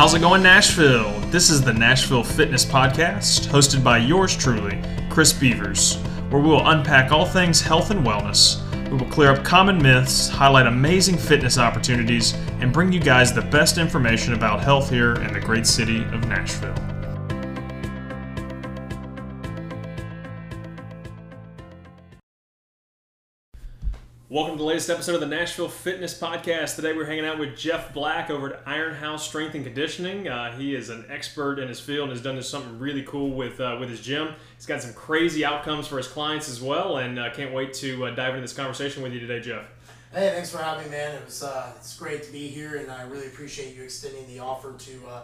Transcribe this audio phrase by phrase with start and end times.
[0.00, 1.20] How's it going, Nashville?
[1.28, 4.80] This is the Nashville Fitness Podcast, hosted by yours truly,
[5.10, 5.96] Chris Beavers,
[6.30, 8.62] where we will unpack all things health and wellness.
[8.90, 13.42] We will clear up common myths, highlight amazing fitness opportunities, and bring you guys the
[13.42, 16.89] best information about health here in the great city of Nashville.
[24.30, 26.76] Welcome to the latest episode of the Nashville Fitness Podcast.
[26.76, 30.28] Today we're hanging out with Jeff Black over at Iron House Strength and Conditioning.
[30.28, 33.60] Uh, he is an expert in his field and has done something really cool with
[33.60, 34.32] uh, with his gym.
[34.54, 38.06] He's got some crazy outcomes for his clients as well, and uh, can't wait to
[38.06, 39.64] uh, dive into this conversation with you today, Jeff.
[40.12, 41.16] Hey, thanks for having me, man.
[41.16, 44.38] It was uh, it's great to be here, and I really appreciate you extending the
[44.38, 45.20] offer to uh,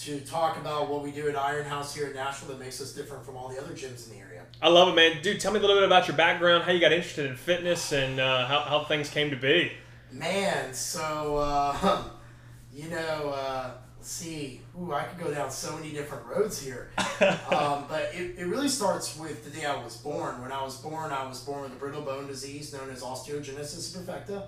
[0.00, 2.92] to talk about what we do at Iron House here in Nashville that makes us
[2.92, 4.33] different from all the other gyms in the area.
[4.62, 5.22] I love it, man.
[5.22, 7.92] Dude, tell me a little bit about your background, how you got interested in fitness,
[7.92, 9.72] and uh, how, how things came to be.
[10.10, 12.02] Man, so uh,
[12.72, 14.60] you know, uh, let's see.
[14.80, 16.90] Ooh, I could go down so many different roads here.
[16.98, 20.40] um, but it, it really starts with the day I was born.
[20.40, 23.96] When I was born, I was born with a brittle bone disease known as osteogenesis
[23.96, 24.46] imperfecta.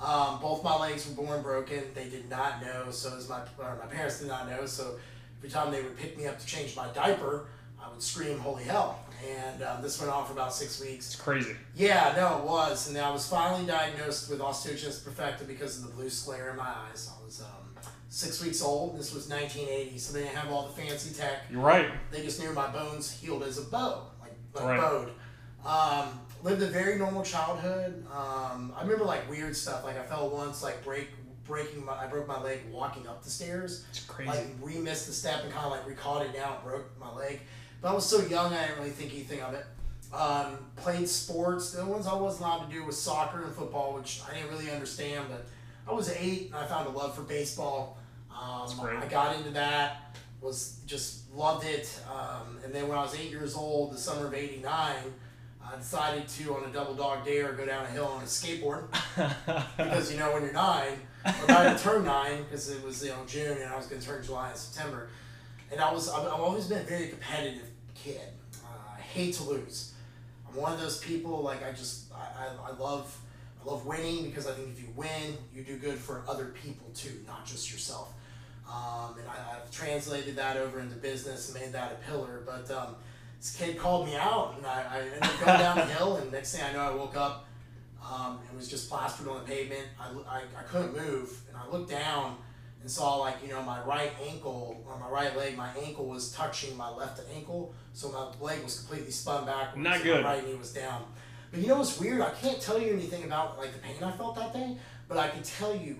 [0.00, 1.84] Um, both my legs were born broken.
[1.94, 4.64] They did not know, so as my or my parents did not know.
[4.64, 4.98] So
[5.38, 7.48] every time they would pick me up to change my diaper,
[7.82, 11.06] I would scream "Holy hell!" And um, this went on for about six weeks.
[11.12, 11.54] It's crazy.
[11.74, 12.88] Yeah, no, it was.
[12.88, 16.68] And I was finally diagnosed with osteogenesis imperfecta because of the blue sclera in my
[16.88, 17.10] eyes.
[17.20, 18.98] I was um, six weeks old.
[18.98, 21.42] This was 1980, so they didn't have all the fancy tech.
[21.50, 21.90] You're right.
[22.10, 24.80] They just knew my bones healed as a bow, like, like Right.
[24.80, 25.10] bowed.
[25.64, 28.06] Um, lived a very normal childhood.
[28.10, 29.84] Um, I remember like weird stuff.
[29.84, 31.08] Like I fell once, like break
[31.46, 33.84] breaking my I broke my leg walking up the stairs.
[33.90, 34.30] It's crazy.
[34.30, 37.40] Like re missed the step and kind of like recalled it down, broke my leg.
[37.80, 39.66] But I was so young, I didn't really think anything of it.
[40.12, 41.70] Um, played sports.
[41.70, 44.50] The only ones I wasn't allowed to do was soccer and football, which I didn't
[44.50, 45.26] really understand.
[45.30, 45.46] But
[45.88, 47.96] I was eight, and I found a love for baseball.
[48.30, 48.66] Um.
[49.02, 50.16] I got into that.
[50.40, 52.00] Was just loved it.
[52.10, 54.96] Um, and then when I was eight years old, the summer of '89,
[55.72, 58.84] I decided to, on a double dog dare, go down a hill on a skateboard
[59.76, 63.10] because you know when you're nine, or about to turn nine, because it was you
[63.10, 65.10] know June and I was going to turn July and September,
[65.70, 67.69] and I was I've, I've always been a very competitive
[68.04, 68.20] kid.
[68.64, 69.92] Uh, I hate to lose.
[70.48, 73.16] I'm one of those people like I just I, I, I love
[73.60, 76.88] I love winning because I think if you win, you do good for other people
[76.94, 78.12] too, not just yourself.
[78.66, 82.42] Um, and I, I've translated that over into business and made that a pillar.
[82.46, 82.96] But um,
[83.38, 86.16] this kid called me out, and I, I ended up going down the hill.
[86.16, 87.46] And next thing I know, I woke up
[88.02, 89.86] um, and was just plastered on the pavement.
[89.98, 92.36] I, I, I couldn't move, and I looked down
[92.80, 95.56] and saw like you know my right ankle or my right leg.
[95.56, 99.82] My ankle was touching my left ankle, so my leg was completely spun backwards.
[99.84, 100.22] Not good.
[100.22, 101.04] My right knee was down.
[101.50, 102.20] But you know what's weird?
[102.20, 104.76] I can't tell you anything about like the pain I felt that day,
[105.08, 105.96] but I can tell you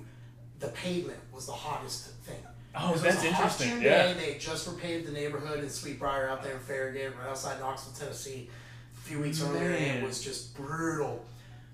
[0.60, 2.36] the pavement was the hottest thing.
[2.72, 4.12] Oh, It was that's interesting, yeah.
[4.12, 4.14] Day.
[4.14, 8.48] They just repaved the neighborhood in Sweetbriar out there in Farragut, right outside Knoxville, Tennessee,
[8.96, 11.24] a few weeks earlier, and it was just brutal.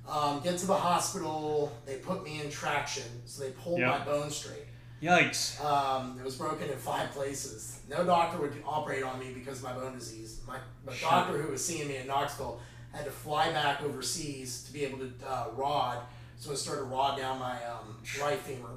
[0.08, 3.90] Um, get to the hospital, they put me in traction, so they pulled Yeah.
[3.98, 4.65] my bone straight.
[5.06, 5.64] Yikes.
[5.64, 7.80] Um, it was broken in five places.
[7.88, 10.40] No doctor would operate on me because of my bone disease.
[10.48, 11.10] My, my Sure.
[11.10, 12.58] doctor who was seeing me in Knoxville
[12.92, 16.00] had to fly back overseas to be able to uh, rod.
[16.38, 18.70] So it started to rod down my um, right femur.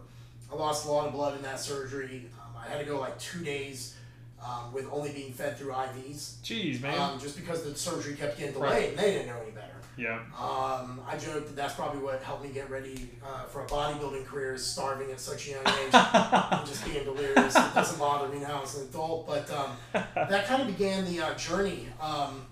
[0.51, 2.25] I lost a lot of blood in that surgery.
[2.39, 3.95] Um, I had to go like two days
[4.45, 6.97] um, with only being fed through IVs, Jeez, man.
[6.99, 8.89] um, just because the surgery kept getting delayed Right.
[8.89, 9.73] and they didn't know any better.
[9.99, 10.19] Yeah.
[10.39, 14.25] Um, I joke that that's probably what helped me get ready uh, for a bodybuilding
[14.25, 17.55] career is starving at such a young age and just being delirious.
[17.55, 19.71] It doesn't bother me now as an adult, but um,
[20.15, 21.87] that kind of began the uh, journey.
[22.01, 22.45] Um,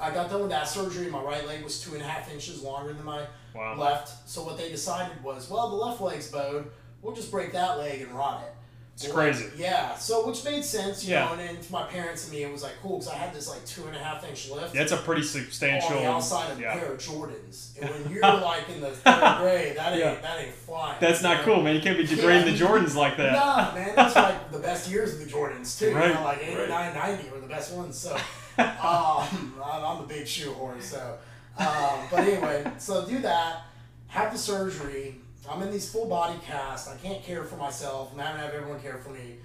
[0.00, 1.10] I got done with that surgery.
[1.10, 3.76] My right leg was two and a half inches longer than my Wow.
[3.76, 4.28] left.
[4.28, 6.70] So what they decided was, well, the left leg's bowed.
[7.02, 8.54] We'll just break that leg and rot it.
[9.00, 9.46] It's crazy.
[9.56, 9.94] Yeah.
[9.94, 11.26] So which made sense, you Yeah.
[11.26, 11.32] know.
[11.32, 13.48] And then to my parents and me, it was like cool because I had this
[13.48, 15.96] like two and a half inch lift That's a pretty substantial.
[15.96, 16.74] on the outside of yeah.
[16.74, 17.80] a pair of Jordans.
[17.80, 20.96] And when you're like in the third grade, that ain't that ain't flying.
[21.00, 21.54] That's not know?
[21.54, 21.76] cool, man.
[21.76, 23.32] You can't be degrading the Jordans like that.
[23.34, 25.94] Nah, man, that's like the best years of the Jordans too.
[25.94, 26.58] Right, You know, like right.
[26.58, 27.96] 89, 90 were the best ones.
[27.96, 28.14] So,
[28.58, 30.86] um, I'm, a big shoe horse.
[30.86, 31.18] So,
[31.58, 33.62] um, but anyway, so do that,
[34.08, 35.20] have the surgery.
[35.50, 36.88] I'm in these full body casts.
[36.88, 38.10] I can't care for myself.
[38.12, 39.36] I'm having to have everyone care for me.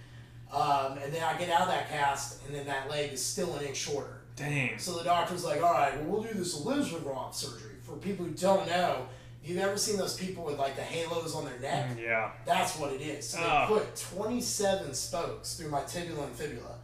[0.52, 3.56] Um, and then I get out of that cast, and then that leg is still
[3.56, 4.22] an inch shorter.
[4.36, 4.78] Dang.
[4.78, 7.72] So the doctor's like, all right, well, we'll do this Ilizarov surgery.
[7.84, 9.08] For people who don't know,
[9.44, 12.32] you've ever seen those people with like the halos on their neck, Yeah.
[12.46, 13.30] that's what it is.
[13.30, 13.68] So Ah.
[13.68, 16.76] they put 27 spokes through my tibula and fibula.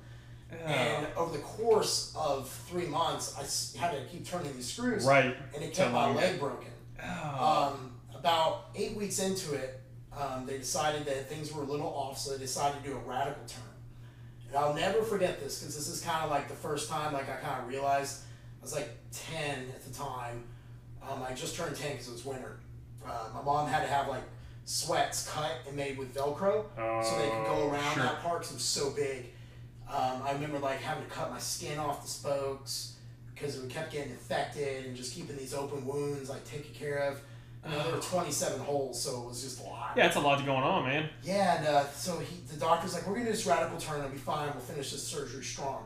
[0.52, 0.56] Oh.
[0.66, 5.06] And over the course of three months, I had to keep turning these screws.
[5.06, 5.36] Right.
[5.54, 6.72] And it Tell kept my leg broken.
[7.04, 7.74] Oh.
[7.78, 9.80] Um, about eight weeks into it,
[10.18, 13.00] um, they decided that things were a little off, so they decided to do a
[13.00, 13.64] radical turn.
[14.48, 17.30] And I'll never forget this because this is kind of like the first time like
[17.30, 18.22] I kind of realized
[18.60, 20.44] I was like ten at the time.
[21.08, 22.60] Um, I just turned ten because it was winter.
[23.06, 24.24] Uh, my mom had to have like
[24.66, 26.66] sweats cut and made with Velcro
[27.04, 28.04] so they could go Oh, around sure.
[28.04, 29.28] that park 'cause it was so big.
[29.88, 32.96] Um, I remember like having to cut my skin off the spokes
[33.34, 37.20] because it kept getting infected and just keeping these open wounds like taken care of.
[37.66, 39.92] You know, there were 27 holes, so it was just a lot.
[39.96, 41.10] Yeah, it's a lot going on, man.
[41.24, 44.12] Yeah, and uh, so he, the doctor's like, we're gonna do this radical turn, it'll
[44.12, 44.50] be fine.
[44.54, 45.84] We'll finish this surgery strong.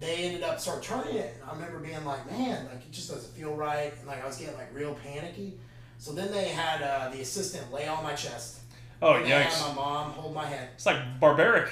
[0.00, 3.10] They ended up start turning it, and I remember being like, man, like it just
[3.10, 5.58] doesn't feel right, and like I was getting like real panicky.
[5.98, 8.60] So then they had uh, the assistant lay on my chest.
[9.00, 9.60] Oh, and yikes.
[9.68, 10.70] my mom hold my head.
[10.74, 11.70] It's like barbaric.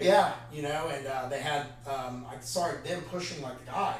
[0.00, 3.96] Yeah, you know, and uh, they had um, I started them pushing like the guy,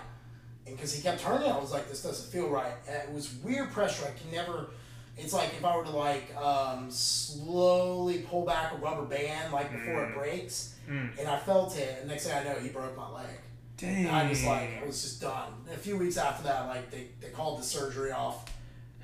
[0.66, 2.72] and because he kept turning, I was like, this doesn't feel right.
[2.88, 4.04] And it was weird pressure.
[4.06, 4.70] I can never.
[5.16, 9.72] It's like if I were to like um, slowly pull back a rubber band like
[9.72, 10.14] before it Mm.
[10.14, 11.18] breaks, Mm.
[11.18, 11.98] and I felt it.
[12.00, 13.40] And next thing I know, he broke my leg.
[13.78, 14.06] Dang.
[14.06, 15.52] And I was like, I was just done.
[15.66, 18.44] And a few weeks after that, like they, they called the surgery off.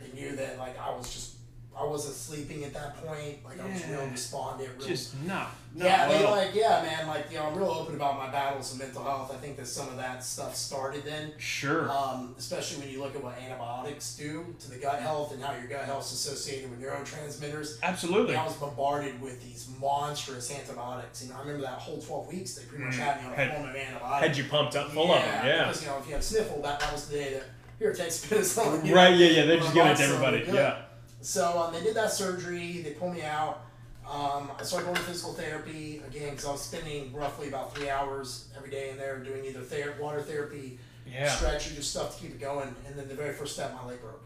[0.00, 1.31] They knew that like I was just
[1.78, 3.38] I wasn't sleeping at that point.
[3.44, 5.50] Like I was real despondent, real just not.
[5.74, 6.32] not yeah, they well.
[6.32, 7.06] like yeah, man.
[7.08, 9.32] Like you know, I'm real open about my battles with mental health.
[9.34, 11.90] I think that some of that stuff started then, Sure.
[11.90, 15.52] um, especially when you look at what antibiotics do to the gut health and how
[15.56, 17.78] your gut health's associated with neurotransmitters.
[17.82, 18.36] Absolutely.
[18.36, 21.22] I was bombarded with these monstrous antibiotics.
[21.24, 22.98] You know, I remember that whole 12 weeks they pretty much Mm.
[22.98, 24.26] had me on a Had- form of antibiotics.
[24.28, 25.64] Had you pumped up full of them, yeah.
[25.64, 27.44] Because you know, if you have a sniffle, that, that was the day that
[27.78, 28.84] here take penicillin.
[28.84, 28.96] you know?
[28.96, 29.44] Right, yeah, yeah.
[29.46, 30.44] They're just My giving it to everybody.
[30.44, 30.54] good.
[30.54, 30.76] Yeah.
[31.22, 32.82] So um, they did that surgery.
[32.82, 33.64] They pulled me out.
[34.08, 37.88] Um, I started going to physical therapy again because I was spending roughly about three
[37.88, 41.28] hours every day in there doing either ther- water therapy, Yeah.
[41.30, 42.74] stretching, just stuff to keep it going.
[42.86, 44.20] And then the very first step, my leg broke.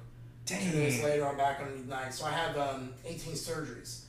[0.46, 2.10] Two days later, I'm back underneath nine.
[2.10, 4.04] So I have um, 18 surgeries.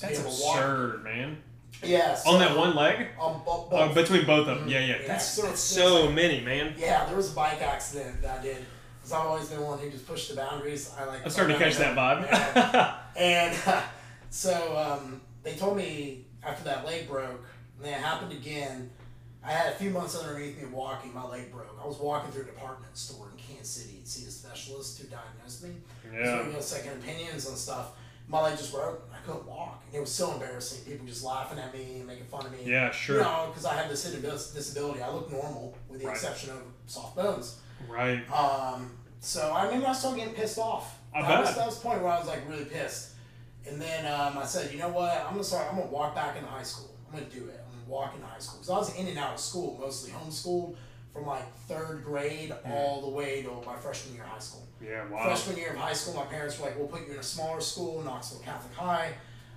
[0.00, 0.56] That's walk.
[0.56, 1.38] absurd, man.
[1.82, 2.14] Yeah.
[2.14, 3.08] So, On that one leg?
[3.20, 3.94] Um, Oh, both.
[3.94, 4.68] between both of them.
[4.68, 4.70] Mhm.
[4.70, 4.96] Yeah, yeah.
[5.00, 6.74] Yeah, That's, so that's so many, man.
[6.78, 8.64] yeah, there was a bike accident that I did.
[9.10, 10.92] Because I've always been one who just pushed the boundaries.
[10.96, 11.24] I like.
[11.24, 12.94] I'm starting to catch that Yeah.
[12.94, 12.96] vibe.
[13.16, 13.56] And
[14.30, 17.44] so um, they told me after that leg broke,
[17.76, 18.88] and then it happened again.
[19.42, 21.76] I had a few months underneath me walking, my leg broke.
[21.82, 25.08] I was walking through a department store in Kansas City to see the specialist who
[25.08, 25.70] diagnosed me.
[26.04, 26.52] So, yeah.
[26.52, 27.92] know, second opinions and stuff.
[28.28, 29.10] My leg just broke.
[29.12, 29.82] I couldn't walk.
[29.88, 30.84] And it was so embarrassing.
[30.84, 32.58] People just laughing at me and making fun of me.
[32.64, 33.16] Yeah, sure.
[33.16, 35.02] You know, because I have this dis- disability.
[35.02, 36.14] I look normal with the Right.
[36.14, 37.56] exception of soft bones.
[37.88, 38.22] Right.
[38.30, 40.98] Um, so I remember I started getting pissed off.
[41.14, 41.40] I that bet.
[41.40, 43.14] Was, that was the point where I was like really pissed.
[43.68, 45.24] And then um, I said, you know what?
[45.24, 45.68] I'm gonna start.
[45.70, 46.90] I'm gonna walk back into high school.
[47.06, 47.62] I'm gonna do it.
[47.66, 50.12] I'm gonna walk into high school because I was in and out of school, mostly
[50.12, 50.76] homeschooled
[51.12, 54.66] from like third grade all the way to my freshman year of high school.
[54.82, 55.24] Yeah, wow.
[55.24, 57.60] Freshman year of high school, my parents were like, "We'll put you in a smaller
[57.60, 59.12] school, Knoxville Catholic High."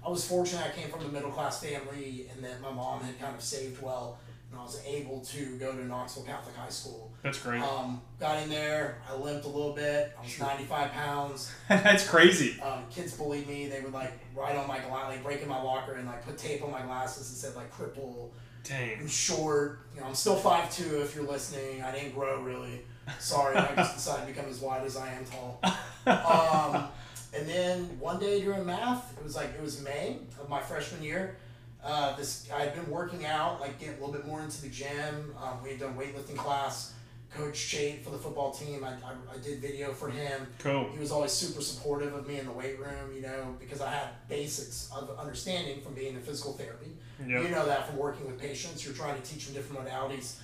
[0.05, 3.17] I was fortunate; I came from a middle class family, and that my mom had
[3.19, 4.17] kind of saved well,
[4.53, 7.11] and I was able to go to Knoxville Catholic High School.
[7.23, 7.61] That's great.
[7.63, 9.01] Um, got in there.
[9.09, 10.13] I limped a little bit.
[10.15, 10.45] I was Sure.
[10.45, 11.51] 95 pounds.
[11.69, 12.61] That's crazy.
[12.61, 13.67] Um, kids bullied me.
[13.67, 16.37] They would like write on my glass, like break in my locker and like put
[16.37, 18.29] tape on my glasses and said like cripple.
[18.63, 18.99] Dang.
[18.99, 19.79] I'm short.
[19.95, 21.81] You know, I'm still 5'2", if you're listening.
[21.81, 22.81] I didn't grow really.
[23.19, 25.59] Sorry, I just decided to become as wide as I am tall.
[26.05, 26.89] Um,
[27.33, 31.01] and then one day during math, it was like it was May of my freshman
[31.01, 31.37] year.
[31.83, 34.69] Uh, this I had been working out, like getting a little bit more into the
[34.69, 35.35] gym.
[35.41, 36.93] Um, we had done weightlifting class.
[37.35, 40.45] Coach Chait for the football team, I, I, I did video for him.
[40.59, 40.87] Cool.
[40.93, 43.89] He was always super supportive of me in the weight room, you know, because I
[43.89, 46.91] had basics of understanding from being in physical therapy.
[47.25, 50.35] You know that from working with patients, you're trying to teach them different modalities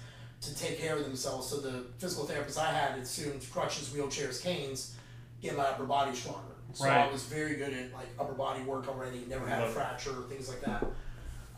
[0.41, 1.47] to take care of themselves.
[1.47, 4.95] So the physical therapists I had had assumed crutches, wheelchairs, canes,
[5.41, 6.55] get my upper body stronger.
[6.73, 9.25] So I was very good at like upper body work already.
[9.27, 9.73] Never had a Love it.
[9.73, 10.85] fracture, things like that.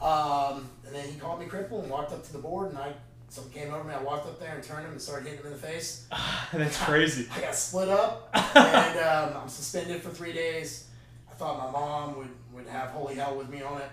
[0.02, 2.94] Um, and then he called me cripple and walked up to the board, and I
[3.32, 3.94] something came over me.
[3.94, 6.08] I walked up there and turned him and started hitting him in the face.
[6.54, 7.28] That's crazy.
[7.34, 10.90] I got split up and um, I'm suspended for three days.
[11.30, 13.90] I thought my mom would, would have holy hell with me on it.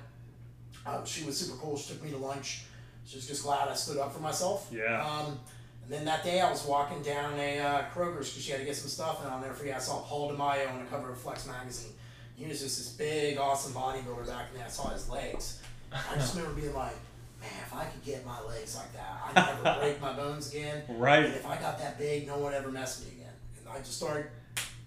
[0.85, 1.77] Um, she was super cool.
[1.77, 2.65] She took me to lunch.
[3.07, 4.69] She was just glad I stood up for myself.
[4.73, 5.07] Yeah.
[5.07, 5.39] Um,
[5.85, 8.67] and then that day I was walking down a uh, Kroger's because she had to
[8.67, 9.77] get some stuff, and I'll never forget.
[9.77, 11.93] I saw Paul DeMayo on the cover of Flex magazine.
[12.35, 14.65] He was just this big, awesome bodybuilder back then.
[14.65, 15.63] I saw his legs.
[15.93, 16.95] I just remember being like,
[17.41, 20.83] man, if I could get my legs like that, I'd never break my bones again.
[20.89, 21.25] And Right.
[21.25, 23.33] if I got that big, no one ever messed me again.
[23.59, 24.27] And I just started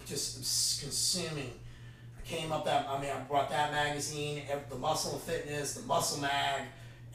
[0.05, 1.51] just consuming.
[2.17, 5.85] I came up that, I mean, I brought that magazine, the Muscle and Fitness, the
[5.87, 6.63] Muscle Mag,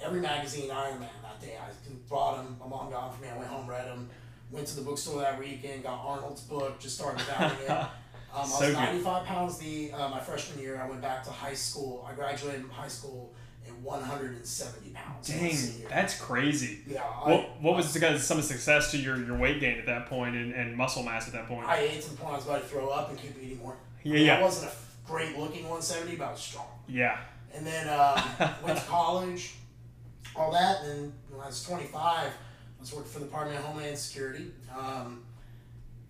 [0.02, 1.56] every magazine Iron Man that day.
[1.60, 1.70] I
[2.08, 2.56] brought them.
[2.60, 3.30] My mom got them for me.
[3.30, 4.08] I went home, read them.
[4.50, 7.86] Went to the bookstore that weekend, got Arnold's book, just started valuing it.
[8.34, 8.74] Um, I was good.
[8.74, 10.78] 95 pounds the uh, my freshman year.
[10.84, 12.06] I went back to high school.
[12.06, 13.32] I graduated from high school
[13.66, 15.28] at 170 pounds.
[15.28, 16.80] Dang, that's crazy.
[16.86, 17.02] yeah.
[17.02, 20.36] I, What, what was because some success to your, your weight gain at that point
[20.36, 21.66] and, and muscle mass at that point?
[21.66, 23.76] I ate to the point I was about to throw up and keep eating more.
[24.02, 24.38] Yeah, I mean, yeah.
[24.38, 24.74] I wasn't a
[25.08, 26.66] great looking 170, but I was strong.
[26.88, 27.18] yeah.
[27.54, 28.20] And then um,
[28.62, 29.54] went to college,
[30.34, 30.82] all that.
[30.82, 32.30] And then when I was 25, I
[32.80, 34.52] was working for the Department of Homeland Security.
[34.76, 35.22] Um,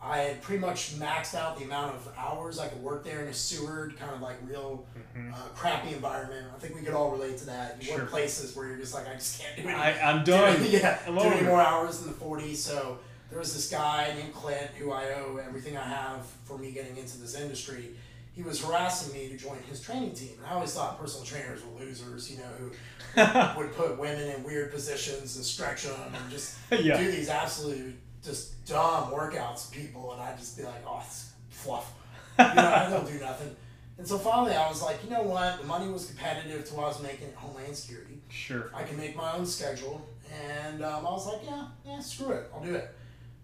[0.07, 3.29] I had pretty much maxed out the amount of hours I could work there in
[3.29, 4.87] a Seward, kind of like real
[5.17, 5.33] Mhm.
[5.33, 6.47] uh, crappy environment.
[6.55, 7.77] I think we could all relate to that.
[7.81, 7.99] You Sure.
[7.99, 9.75] work places where you're just like, I just can't do it.
[9.75, 10.65] I, I'm done.
[10.69, 12.55] yeah, I'm do any more hours than the 40.
[12.55, 12.99] So
[13.31, 16.97] there was this guy named Clint who I owe everything I have for me getting
[16.97, 17.97] into this industry.
[18.33, 20.35] He was harassing me to join his training team.
[20.39, 22.71] And I always thought personal trainers were losers, you know, who
[23.59, 26.99] would put women in weird positions and stretch them and just Yeah.
[26.99, 27.95] do these absolutely
[28.25, 30.13] just dumb workouts people.
[30.13, 31.93] And I'd just be like, oh, it's fluff.
[32.39, 33.57] You know, I don't do nothing.
[33.97, 35.59] And so finally I was like, you know what?
[35.59, 38.21] The money was competitive to what I was making at Homeland Security.
[38.29, 38.71] Sure.
[38.75, 40.07] I can make my own schedule.
[40.51, 42.51] And um, I was like, yeah, yeah, screw it.
[42.55, 42.95] I'll do it.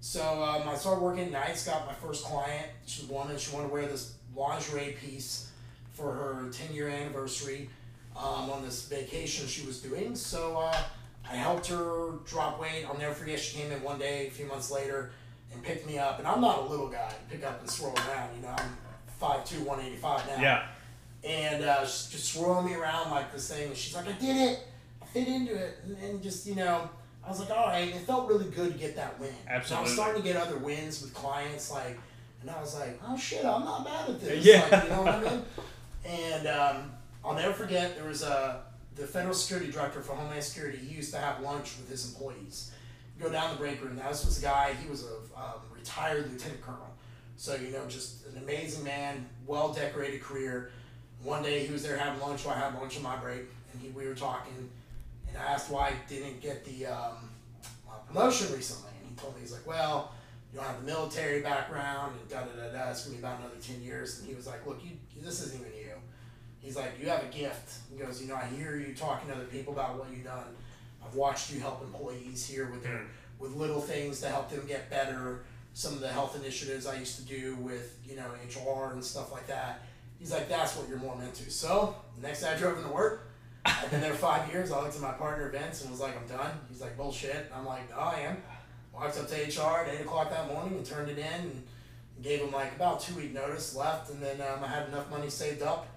[0.01, 2.67] So um, I started working at nights, got my first client.
[2.85, 3.39] She woman.
[3.39, 5.51] She wanted to wear this lingerie piece
[5.93, 7.71] for her 10 year anniversary
[8.17, 10.15] um, on this vacation she was doing.
[10.15, 10.77] So uh,
[11.31, 12.85] I helped her drop weight.
[12.89, 15.13] I'll never forget, she came in one day, a few months later,
[15.53, 16.19] and picked me up.
[16.19, 18.35] And I'm not a little guy to pick up and swirl around.
[18.37, 18.77] You know, I'm
[19.21, 20.67] 5'2, 185 now Yeah.
[21.25, 23.69] and uh, she's just swirling me around like this thing.
[23.69, 24.61] And she's like, I did it.
[25.01, 25.79] I fit into it.
[25.85, 26.91] And, and just, you know,
[27.25, 27.89] I was like, all right.
[27.89, 29.31] It felt really good to get that win.
[29.49, 31.71] And I was starting to get other wins with clients.
[31.71, 31.99] like,
[32.41, 34.45] And I was like, oh, shit, I'm not bad at this.
[34.45, 34.67] Yeah.
[34.73, 35.43] Like, you know what I mean?
[36.05, 36.91] And um,
[37.25, 38.63] I'll never forget, there was a,
[38.97, 40.79] the federal security director for Homeland Security.
[40.79, 42.73] Used to have lunch with his employees.
[43.21, 43.97] Go down the break room.
[43.97, 46.89] That was, was a guy, he was a um, retired lieutenant colonel.
[47.37, 50.71] So, you know, just an amazing man, well decorated career.
[51.23, 53.83] One day he was there having lunch while I had lunch on my break, and
[53.83, 54.71] he, we were talking,
[55.29, 57.31] and I asked why I didn't get the um,
[57.89, 60.13] uh, promotion recently, and he told me he's like, well,
[60.53, 62.91] you don't have the military background, and da da da da.
[62.91, 64.91] It's gonna be about another ten years, and he was like, look, you
[65.23, 65.82] this isn't even you.
[66.63, 67.81] He's like, you have a gift.
[67.91, 70.45] He goes, you know, I hear you talking to other people about what you've done.
[71.05, 73.03] I've watched you help employees here with their
[73.39, 75.43] with little things to help them get better.
[75.75, 79.33] Some of the health initiatives I used to do with you know HR and stuff
[79.33, 79.83] like that.
[80.21, 81.51] He's like, that's what you're more meant to.
[81.51, 83.33] So next day I drove into work.
[83.65, 84.71] I've been there five years.
[84.71, 86.53] I looked at my partner Vince and was like, I'm done.
[86.69, 87.51] He's like, bullshit.
[87.55, 88.37] I'm like, oh, I am.
[88.93, 91.63] Walked up to HR at eight o'clock that morning and turned it in and
[92.23, 94.11] gave him like about two week notice left.
[94.11, 95.89] And then um, I had enough money saved up.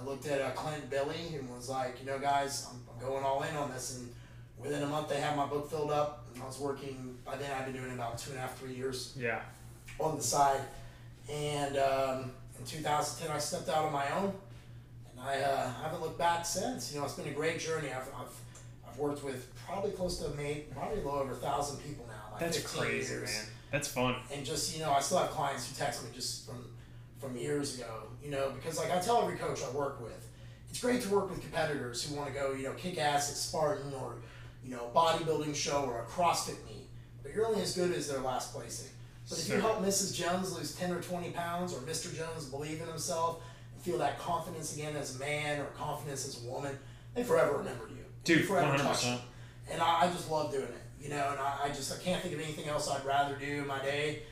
[0.00, 3.24] I looked at uh, Clint Billy and was like, you know, guys, I'm, I'm going
[3.24, 3.98] all in on this.
[3.98, 4.08] And
[4.58, 6.26] within a month, they had my book filled up.
[6.34, 8.74] And I was working, by then I'd been doing about two and a half, three
[8.74, 9.40] years Yeah.
[9.98, 10.60] on the side.
[11.30, 14.32] And um, in 2010, I stepped out on my own,
[15.12, 16.92] and I uh, haven't looked back since.
[16.92, 17.88] You know, it's been a great journey.
[17.88, 21.78] I've, I've, I've worked with probably close to made probably a little over a thousand
[21.82, 22.32] people now.
[22.32, 23.30] Like That's crazy, years.
[23.30, 23.44] man.
[23.70, 24.16] That's fun.
[24.32, 26.64] And just you know, I still have clients who text me just from
[27.20, 28.08] from years ago.
[28.22, 30.28] You know, because like I tell every coach I work with,
[30.68, 33.36] it's great to work with competitors who want to go, you know, kick ass at
[33.36, 34.16] Spartan or
[34.64, 36.86] you know, bodybuilding show or a CrossFit meet,
[37.22, 38.90] but you're only as good as their last placing.
[39.28, 40.14] But if you help Mrs.
[40.14, 42.14] Jones lose 10 or 20 pounds, or Mr.
[42.14, 43.40] Jones believe in himself
[43.72, 46.76] and feel that confidence again as a man or confidence as a woman,
[47.14, 48.04] they forever remember you.
[48.24, 48.82] Dude, forever 100%.
[48.82, 49.16] touch you.
[49.70, 52.20] And I, I just love doing it, you know, and I, I just I can't
[52.20, 54.22] think of anything else I'd rather do in my day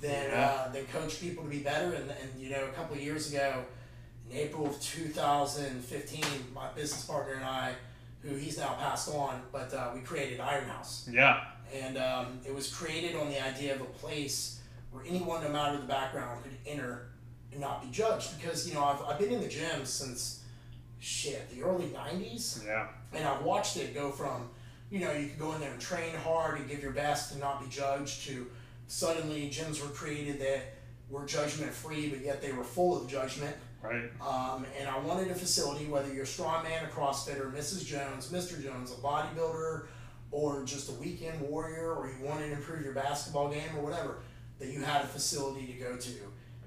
[0.00, 0.66] than Yeah.
[0.74, 1.92] uh, coach people to be better.
[1.92, 3.64] And, and you know, a couple of years ago,
[4.30, 7.74] in April of 2015, my business partner and I,
[8.22, 11.08] who he's now passed on, but uh, we created Iron House.
[11.10, 11.40] Yeah.
[11.74, 15.76] And um, it was created on the idea of a place where anyone, no matter
[15.78, 17.08] the background, could enter
[17.52, 18.40] and not be judged.
[18.40, 20.42] Because, you know, I've, I've been in the gym since,
[20.98, 22.64] shit, the early 90s.
[22.66, 22.88] Yeah.
[23.12, 24.48] And I've watched it go from,
[24.90, 27.40] you know, you could go in there and train hard and give your best and
[27.40, 28.46] not be judged to
[28.90, 30.62] suddenly gyms were created that
[31.08, 33.54] were judgment free, but yet they were full of judgment.
[33.82, 34.10] Right.
[34.20, 37.86] Um, and I wanted a facility, whether you're a strongman, a CrossFitter, Mrs.
[37.86, 38.62] Jones, Mr.
[38.62, 39.86] Jones, a bodybuilder,
[40.32, 44.18] or just a weekend warrior, or you wanted to improve your basketball game or whatever,
[44.58, 46.10] that you had a facility to go to.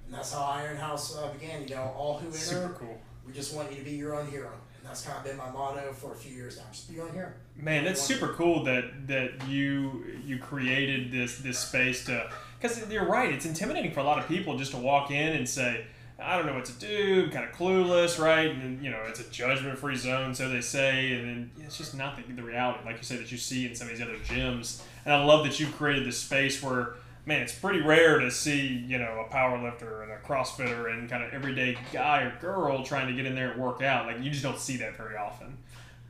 [0.05, 1.67] And that's how Iron House uh, began.
[1.67, 3.01] You know, all who enter, Super cool.
[3.27, 4.51] we just want you to be your own hero.
[4.83, 6.63] And that's kind of been my motto for a few years now.
[6.69, 7.35] Just be your here.
[7.55, 13.05] Man, that's super cool that that you you created this this space to because you're
[13.05, 13.33] right.
[13.33, 15.85] It's intimidating for a lot of people just to walk in and say,
[16.21, 17.23] I don't know what to do.
[17.25, 18.49] I'm kind of clueless, right?
[18.49, 21.77] And then, you know, it's a judgment free zone, so they say, and then it's
[21.77, 24.05] just not the, the reality, like you say that you see in some of these
[24.05, 24.81] other gyms.
[25.05, 28.67] And I love that you've created this space where man, it's pretty rare to see
[28.87, 32.83] you know a power lifter and a CrossFitter and kind of everyday guy or girl
[32.83, 34.05] trying to get in there and work out.
[34.05, 35.57] Like you just don't see that very often.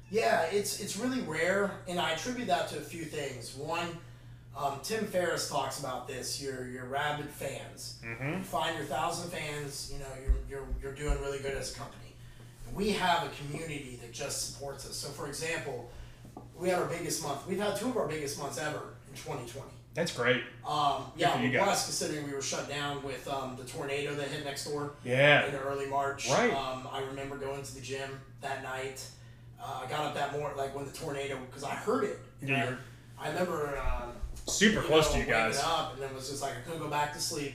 [0.09, 3.55] Yeah, it's it's really rare, and I attribute that to a few things.
[3.55, 3.87] One,
[4.55, 6.41] um, Tim Ferriss talks about this.
[6.41, 7.99] Your your rabid fans.
[8.05, 8.37] Mm-hmm.
[8.37, 9.91] You find your thousand fans.
[9.93, 11.99] You know you're, you're you're doing really good as a company.
[12.75, 14.95] We have a community that just supports us.
[14.95, 15.91] So, for example,
[16.57, 17.45] we had our biggest month.
[17.47, 19.69] We've had two of our biggest months ever in 2020.
[19.93, 20.41] That's great.
[20.67, 21.83] Um, yeah, for you we're guys.
[21.83, 25.45] considering we were shut down with um, the tornado that hit next door Yeah.
[25.45, 26.29] in early March.
[26.29, 26.51] Right.
[26.51, 28.09] Um, I remember going to the gym
[28.41, 29.05] that night.
[29.61, 32.19] Uh, I got up that morning, like when the tornado, because I heard it.
[32.41, 32.75] Yeah,
[33.19, 34.11] I- remember um,
[34.47, 35.59] super close know, to you guys.
[35.63, 37.53] Up and then it was just like I couldn't go back to sleep.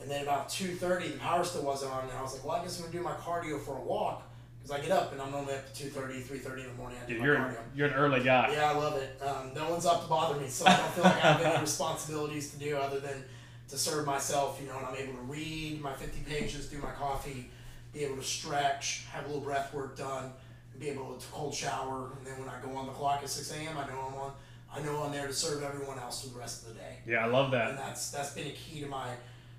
[0.00, 2.54] And then about two thirty, the power still wasn't on, and I was like, well,
[2.56, 4.22] I guess I'm gonna do my cardio for a walk
[4.68, 6.98] because I get up and I'm normally up at 2.30, 3.30 in the morning.
[7.02, 7.56] I do you're cardio.
[7.74, 8.52] you're an early guy.
[8.52, 9.20] Yeah, I love it.
[9.22, 11.60] Um, no one's up to bother me, so I don't feel like I have any
[11.60, 13.24] responsibilities to do other than
[13.68, 14.58] to serve myself.
[14.60, 17.50] You know, and I'm able to read my 50 pages, do my coffee,
[17.92, 20.32] be able to stretch, have a little breath work done,
[20.78, 22.10] be able to cold shower.
[22.18, 24.32] And then when I go on the clock at 6 a.m., I know I'm on.
[24.70, 26.98] I know I'm there to serve everyone else for the rest of the day.
[27.06, 27.70] Yeah, I love that.
[27.70, 29.08] And that's that's been a key to my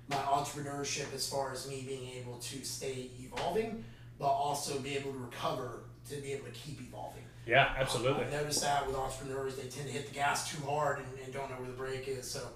[0.08, 3.84] my entrepreneurship as far as me being able to stay evolving,
[4.20, 7.22] but also be able to recover to be able to keep evolving.
[7.46, 8.24] Yeah, absolutely.
[8.24, 11.32] I've noticed that with entrepreneurs, they tend to hit the gas too hard and, and
[11.32, 12.30] don't know where the brake is.
[12.30, 12.46] So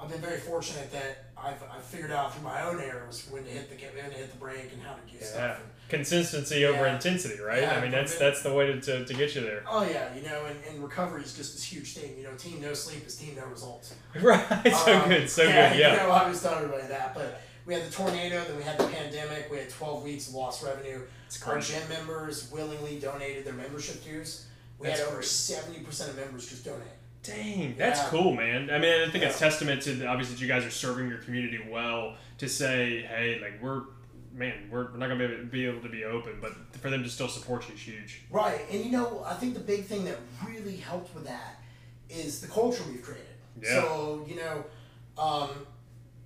[0.00, 3.50] I've been very fortunate that I've, I've figured out through my own errors when to
[3.50, 5.24] hit the when to hit the brake and how to do Yeah.
[5.26, 5.60] stuff.
[5.60, 7.62] And, Consistency over intensity, right?
[7.62, 9.62] Yeah, I mean, that's that's the way to, to, to get you there.
[9.70, 12.16] oh yeah, you know, and, and recovery is just this huge thing.
[12.18, 13.94] You know, team no sleep is team no results.
[14.20, 14.72] Right.
[14.84, 15.30] So Um, good.
[15.30, 15.78] So yeah, good.
[15.78, 15.90] Yeah.
[15.92, 18.78] You know, I was telling everybody that, but we had the tornado, then we had
[18.78, 19.48] the pandemic.
[19.50, 21.00] We had 12 weeks of lost revenue.
[21.26, 24.46] It's Our gym members willingly donated their membership dues.
[24.78, 25.26] We That's had over great.
[25.26, 26.82] 70% of members just donate.
[27.24, 28.08] Dang, that's Yeah.
[28.10, 28.70] cool, man.
[28.70, 29.48] I mean, I think it's Yeah.
[29.48, 33.40] testament to the, obviously that you guys are serving your community well to say, hey,
[33.42, 33.82] like we're,
[34.32, 37.02] man, we're, we're not gonna be able, be able to be open, but for them
[37.02, 38.22] to still support you is huge.
[38.30, 41.60] Right, and you know, I think the big thing that really helped with that
[42.08, 43.26] is the culture we've created.
[43.60, 43.70] Yeah.
[43.82, 44.64] So, you know,
[45.18, 45.66] um,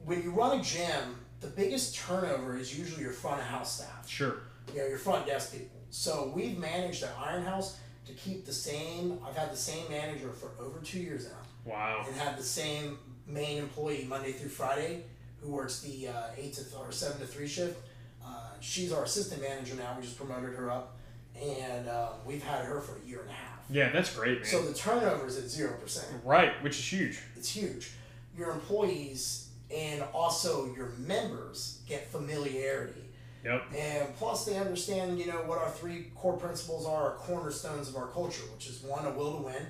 [0.05, 4.09] when you run a gym, the biggest turnover is usually your front of house staff.
[4.09, 4.37] Sure.
[4.75, 5.81] you know, your front desk people.
[5.91, 9.19] So we've managed at Iron House to keep the same.
[9.27, 12.05] I've had the same manager for over two years now, Wow.
[12.07, 15.05] and had the same main employee Monday through Friday,
[15.41, 17.79] who works the uh, eight to th- or seven to three shift.
[18.25, 19.95] Uh, she's our assistant manager now.
[19.97, 20.97] We just promoted her up,
[21.41, 23.59] and um, we've had her for a year and a half.
[23.71, 24.45] Yeah, that's great, man.
[24.45, 26.07] So the turnover is at zero percent.
[26.25, 27.21] right, which is huge.
[27.37, 27.93] It's huge.
[28.37, 33.01] Your employees and also your members get familiarity.
[33.45, 33.63] Yep.
[33.77, 37.97] And plus, they understand, you know, what our three core principles are, our cornerstones of
[37.97, 39.67] our culture, which is one, a will to win.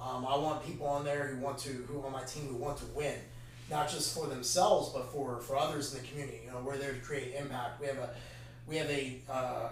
[0.00, 2.78] Um, I want people on there who want to, who on my team who want
[2.78, 3.14] to win,
[3.70, 6.40] not just for themselves, but for for others in the community.
[6.44, 7.80] You know, we're there to create impact.
[7.80, 8.10] We have a,
[8.66, 9.68] we have a uh,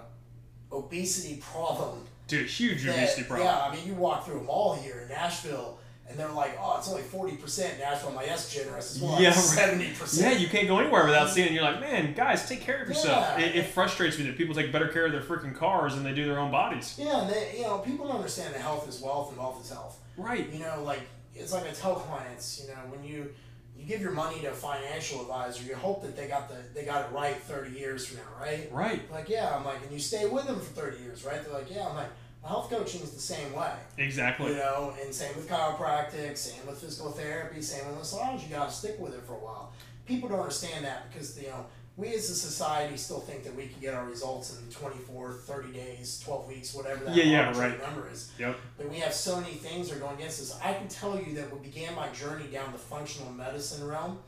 [0.73, 2.01] obesity problem.
[2.27, 3.47] Dude, a huge that- obesity problem.
[3.47, 5.79] Yeah, I mean, you walk through a mall here in Nashville.
[6.09, 8.11] And they're like, oh, it's only forty percent Nashville.
[8.11, 8.93] I'm like, that's generous.
[8.93, 9.45] It's more Yeah, like right.
[9.45, 11.49] seventy Yeah, you can't go anywhere without seeing.
[11.49, 11.53] it.
[11.53, 13.39] You're like, man, guys, take care of yourself.
[13.39, 13.45] Yeah.
[13.47, 16.15] It, it frustrates me that people take better care of their freaking cars than they
[16.15, 16.95] do their own bodies.
[16.97, 19.71] Yeah, and they, you know, people don't understand that health is wealth and wealth is
[19.71, 19.99] health.
[20.17, 20.49] Right.
[20.53, 21.01] You know, like
[21.35, 23.31] it's like I tell clients, you know, when you
[23.77, 26.85] you give your money to a financial advisor, you hope that they got the they
[26.87, 28.69] got it right thirty years from now, right?
[28.73, 29.13] Right.
[29.13, 31.45] Like, yeah, I'm like, and you stay with them for thirty years, right?
[31.45, 32.09] They're like, yeah, I'm like,
[32.45, 34.51] health coaching is the same way, Exactly.
[34.53, 38.43] you know, and same with chiropractic, same with physical therapy, same with massage.
[38.45, 39.73] You got to stick with it for a while.
[40.07, 43.67] People don't understand that because you know we as a society still think that we
[43.69, 47.81] can get our results in 24, 30 days, 12 weeks, whatever that Yeah, yeah, right.
[47.83, 48.31] number is.
[48.39, 48.55] Yep.
[48.77, 50.61] But we have so many things that are going against us.
[50.63, 54.19] I can tell you that we began my journey down the functional medicine realm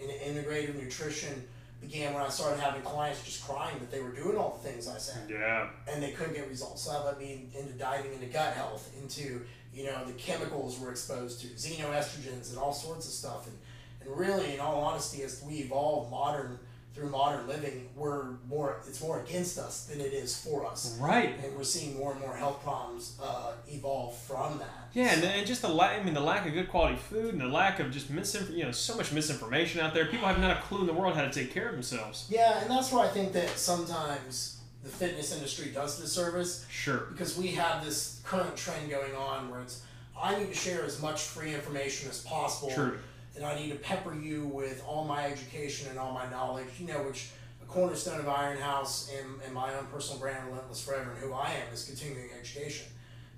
[0.00, 1.42] and integrative nutrition
[1.80, 4.88] began when I started having clients just crying that they were doing all the things
[4.88, 5.68] I said Yeah.
[5.88, 6.82] and they couldn't get results.
[6.82, 9.42] So that led me into diving into gut health, into
[9.74, 13.46] you know the chemicals we're exposed to, xenoestrogens and all sorts of stuff.
[13.46, 13.56] And,
[14.00, 16.58] and really, in all honesty, as we evolve modern
[16.96, 20.98] through modern living, we're more it's more against us than it is for us.
[20.98, 21.34] Right.
[21.44, 24.88] And we're seeing more and more health problems uh, evolve from that.
[24.94, 27.40] Yeah, and, and just the lack, I mean, the lack of good quality food and
[27.40, 30.06] the lack of just misinf- you know, so much misinformation out there.
[30.06, 32.26] People have not a clue in the world how to take care of themselves.
[32.30, 37.08] Yeah, and that's where I think that sometimes the fitness industry does disservice Sure.
[37.12, 39.82] because we have this current trend going on where it's
[40.18, 42.72] I need to share as much free information as possible.
[42.72, 42.98] True.
[43.36, 46.86] And I need to pepper you with all my education and all my knowledge, you
[46.86, 47.28] know, which
[47.62, 51.32] a cornerstone of Iron House and, and my own personal brand, Relentless Forever, and who
[51.32, 52.86] I am is continuing education.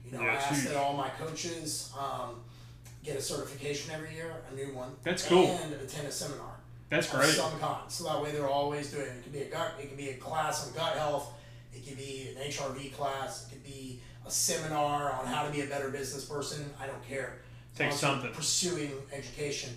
[0.05, 0.69] You know, Yeah, I ask huge.
[0.69, 2.37] that all my coaches, um,
[3.05, 4.91] get a certification every year, a new one.
[5.03, 5.59] That's cool.
[5.63, 6.53] And attend a seminar.
[6.91, 7.31] That's great.
[7.31, 7.91] some kind.
[7.91, 9.07] So that way they're always doing.
[9.07, 9.75] It could be a gut.
[9.81, 11.33] It could be a class on gut health.
[11.75, 13.47] It could be an HRV class.
[13.47, 16.71] It could be a seminar on how to be a better business person.
[16.81, 17.39] I don't care.
[17.75, 18.33] Take long as you're something.
[18.33, 19.71] Pursuing education.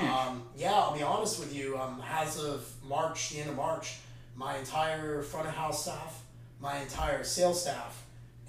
[0.00, 1.76] Um, yeah, I'll be honest with you.
[1.78, 3.96] Um, as of March, the end of March,
[4.36, 6.22] my entire front of house staff,
[6.60, 8.04] my entire sales staff,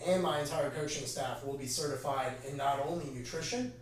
[0.05, 3.73] and my entire coaching staff will be certified in not only nutrition,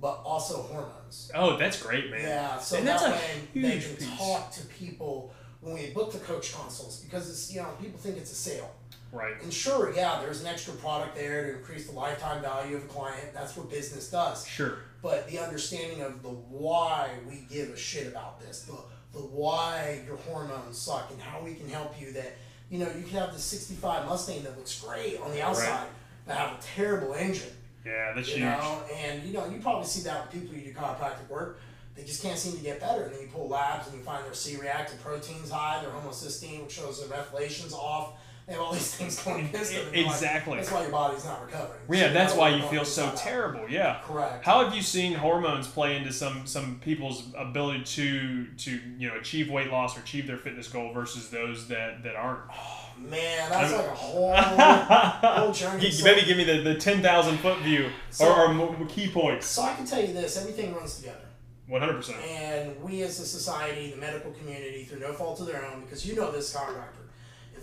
[0.00, 1.30] but also hormones.
[1.34, 2.22] oh, that's great, man.
[2.22, 4.18] Yeah, so And that that's way they can piece.
[4.18, 8.16] talk to people when we book the coach consults because it's you know people think
[8.16, 8.70] it's a sale.
[9.12, 9.40] Right.
[9.42, 12.88] And sure, yeah, there's an extra product there to increase the lifetime value of a
[12.88, 13.32] client.
[13.32, 14.44] That's what business does.
[14.46, 14.78] Sure.
[15.04, 18.72] But the understanding of the why we give a shit about this, the
[19.12, 22.32] the why your hormones suck and how we can help you that
[22.70, 25.86] you know, you can have the sixty five Mustang that looks great on the outside,
[26.26, 27.52] but have a terrible engine.
[27.84, 28.46] Yeah, that's You huge.
[28.46, 31.60] know, and you know, you probably see that with people who do chiropractic work.
[31.94, 33.02] They just can't seem to get better.
[33.02, 36.62] And then you pull labs and you find their C reactive proteins high, their homocysteine,
[36.62, 38.14] which shows their methylation's off.
[38.46, 39.86] They have all these things going against them.
[39.86, 40.56] and you're like, Exactly.
[40.58, 41.80] that's why your body's not recovering.
[41.90, 43.68] Yeah, So that's why you feel so terrible.
[43.68, 44.00] Yeah.
[44.04, 44.44] Correct.
[44.44, 49.16] How have you seen hormones play into some some people's ability to to you know
[49.16, 52.40] achieve weight loss or achieve their fitness goal versus those that that aren't?
[52.52, 55.80] Oh, man, that's I'm- like a whole whole journey.
[55.80, 59.08] Gi- So- Maybe give me the, the ten thousand foot view or, or mo- key
[59.10, 59.46] points.
[59.46, 61.18] So I can tell you this: everything runs together.
[61.66, 62.18] One hundred percent.
[62.22, 66.06] And we as a society, the medical community, through no fault of their own, because
[66.06, 67.03] you know this chiropractor,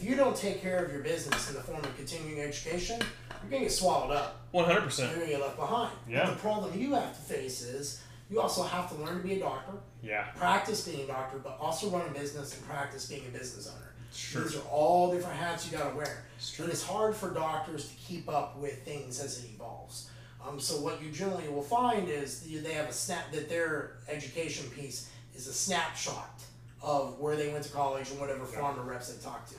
[0.02, 3.00] if you don't take care of your business in the form of continuing education,
[3.44, 4.42] you're gonna get swallowed up.
[4.54, 4.68] 100%.
[4.74, 5.14] You're percent.
[5.16, 5.92] gonna get left behind.
[6.10, 6.26] Yeah.
[6.26, 9.36] But the problem you have to face is you also have to learn to be
[9.36, 10.24] a doctor, Yeah.
[10.36, 13.94] practice being a doctor, but also run a business and practice being a business owner.
[14.14, 14.44] Sure.
[14.44, 16.26] These are all different hats you gotta wear.
[16.38, 20.10] It's And it's hard for doctors to keep up with things as it evolves.
[20.46, 24.68] Um, so what you generally will find is they have a snap that their education
[24.72, 26.42] piece is a snapshot
[26.82, 29.56] of where they went to college and whatever pharma reps they talked to.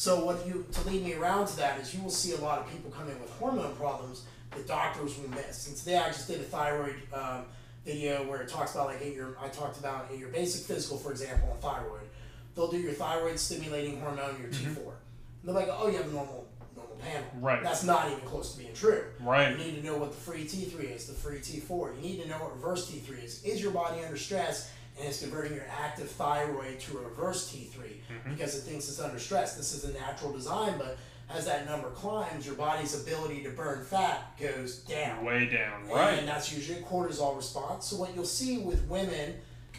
[0.00, 2.58] So what you to lead me around to that is you will see a lot
[2.58, 5.68] of people come in with hormone problems that doctors will miss.
[5.68, 7.44] And today I just did a thyroid um,
[7.84, 10.96] video where it talks about like at your I talked about at your basic physical,
[10.96, 12.08] for example, on thyroid.
[12.54, 14.78] They'll do your thyroid stimulating hormone, your T4.
[14.78, 14.86] And
[15.44, 17.28] they're like, oh, you have a normal normal panel.
[17.38, 17.62] Right.
[17.62, 19.04] That's not even close to being true.
[19.20, 19.50] Right.
[19.50, 21.96] You need to know what the free T3 is, the free T4.
[21.96, 23.44] You need to know what reverse T3 is.
[23.44, 27.99] Is your body under stress and it's converting your active thyroid to a reverse T3
[28.10, 28.32] Mm-hmm.
[28.32, 29.56] because it thinks it's under stress?
[29.56, 30.98] This is a natural design, but
[31.34, 35.24] as that number climbs, your body's ability to burn fat goes down.
[35.24, 35.82] Way down.
[35.82, 36.18] And Right.
[36.18, 37.86] And that's usually a cortisol response.
[37.86, 39.34] So what you'll see with women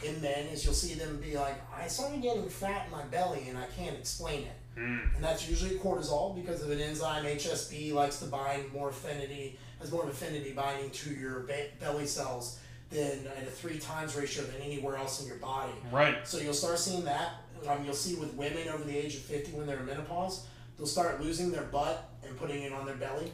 [0.06, 3.46] and men is you'll see them be like, I started getting fat in my belly
[3.50, 4.80] and I can't explain it.
[4.80, 5.15] Mm.
[5.15, 9.91] And that's usually cortisol because of an enzyme HSD likes to bind more affinity, has
[9.91, 14.44] more of affinity binding to your be- belly cells than at a three times ratio
[14.44, 15.74] than anywhere else in your body.
[15.91, 16.26] Right.
[16.26, 17.34] So you'll start seeing that.
[17.67, 20.45] Um, you'll see with women over the age of 50 when they're in menopause,
[20.78, 23.32] they'll start losing their butt and putting it on their belly.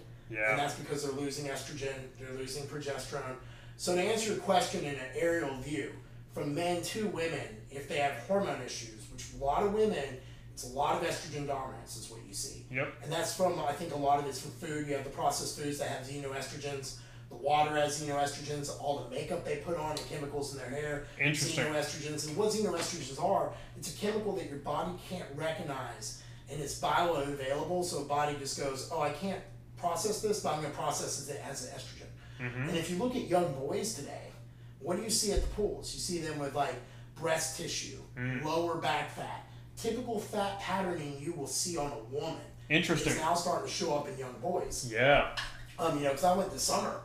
[0.52, 3.36] And that's because they're losing estrogen, they're losing progesterone.
[3.78, 5.92] So to answer your question in an aerial view,
[6.34, 10.18] from men to women, if they have hormone issues, which a lot of women,
[10.54, 12.66] it's a lot of estrogen dominance is what you see.
[12.72, 12.94] Yep.
[13.04, 14.88] And that's from, I think a lot of it's from food.
[14.88, 16.98] You have the processed foods that have xenoestrogens.
[17.30, 18.70] The water has xenoestrogens.
[18.82, 21.08] All the makeup they put on and chemicals in their hair.
[21.20, 21.66] Interesting.
[21.66, 22.28] Xenoestrogens.
[22.28, 26.24] And what xenoestrogens are, it's a chemical that your body can't recognize.
[26.50, 29.42] And it's bioavailable, so a body just goes, oh, I can't
[29.78, 32.08] process this, but I'm going to process it as an estrogen.
[32.42, 32.70] Mm-hmm.
[32.70, 34.32] And if you look at young boys today,
[34.80, 35.94] what do you see at the pools?
[35.94, 36.76] You see them with like
[37.16, 38.44] breast tissue, Mm.
[38.44, 42.40] lower back fat, typical fat patterning you will see on a woman.
[42.70, 43.14] Interesting.
[43.14, 44.90] Is now starting to show up in young boys.
[44.92, 45.36] Yeah.
[45.78, 47.00] Um, you know, because I went this summer,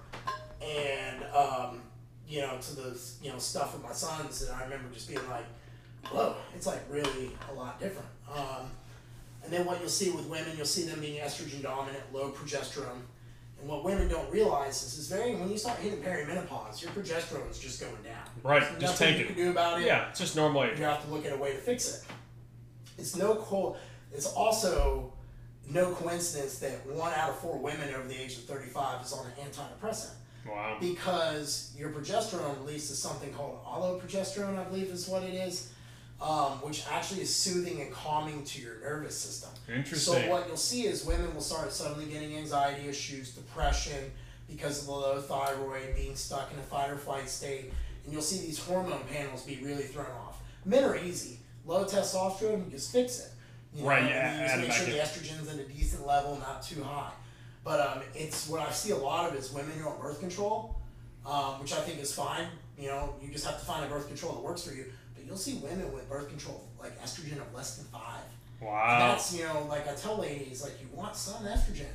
[0.63, 1.83] and um,
[2.29, 5.21] you know, to the you know stuff with my sons, and I remember just being
[5.29, 5.45] like,
[6.11, 8.09] whoa, it's like really a lot different.
[8.35, 8.71] Um,
[9.45, 13.01] and then what you'll see with women, you'll see them being estrogen dominant, low progesterone.
[13.61, 17.51] And what women don't realize is, is very when you start hitting perimenopause, your progesterone
[17.51, 18.23] is just going down.
[18.43, 18.63] Right.
[18.63, 19.27] There's Just take you it.
[19.29, 19.87] can do about it.
[19.87, 20.09] Yeah.
[20.11, 20.65] It's just normal.
[20.67, 22.05] You have to look at a way to fix it.
[22.99, 23.77] It's no co-
[24.13, 25.13] It's also
[25.69, 29.27] no coincidence that one out of four women over the age of 35 is on
[29.27, 30.11] an antidepressant
[30.47, 30.77] Wow.
[30.81, 35.73] because your progesterone releases something called alloprogesterone, I believe is what it is,
[36.21, 39.51] um, which actually is soothing and calming to your nervous system.
[39.69, 40.23] Interesting.
[40.25, 44.11] So what you'll see is women will start suddenly getting anxiety issues, depression
[44.49, 47.73] because of the low thyroid, being stuck in a fight or flight state,
[48.05, 50.43] and you'll see these hormone panels be really thrown off.
[50.65, 51.39] Men are easy.
[51.67, 53.31] Low testosterone, you just fix it.
[53.75, 56.83] You Right, yeah, you just make sure the estrogen's at a decent level, not too
[56.83, 57.13] high.
[57.65, 60.21] But um, it's what I see a lot of is women who are on birth
[60.21, 60.77] control
[61.27, 62.47] um, which I think is fine.
[62.79, 64.87] You know, you just have to find a birth control that works for you.
[65.15, 68.23] But you'll see women with birth control like estrogen of less than five.
[68.61, 68.99] And Wow.
[69.13, 71.87] that's you know, like I tell ladies, like you want some estrogen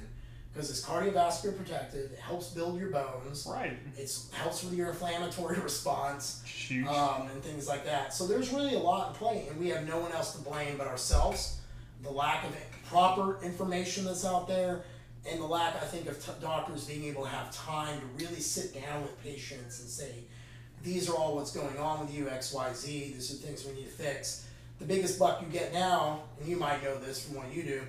[0.53, 2.11] because it's cardiovascular protective.
[2.11, 3.45] It helps build your bones.
[3.49, 3.77] Right.
[3.97, 6.87] It helps with your inflammatory response Huge.
[6.87, 8.13] um, and things like that.
[8.13, 10.77] So there's really a lot in play, and we have no one else to blame
[10.77, 11.59] but ourselves.
[12.03, 12.55] The lack of
[12.89, 14.83] proper information that's out there,
[15.29, 18.39] and the lack, I think, of t- doctors being able to have time to really
[18.39, 20.11] sit down with patients and say,
[20.83, 23.11] these are all what's going on with you, X, Y, Z.
[23.15, 24.45] These are things we need to fix.
[24.79, 27.81] The biggest buck you get now, and you might know this from what you do,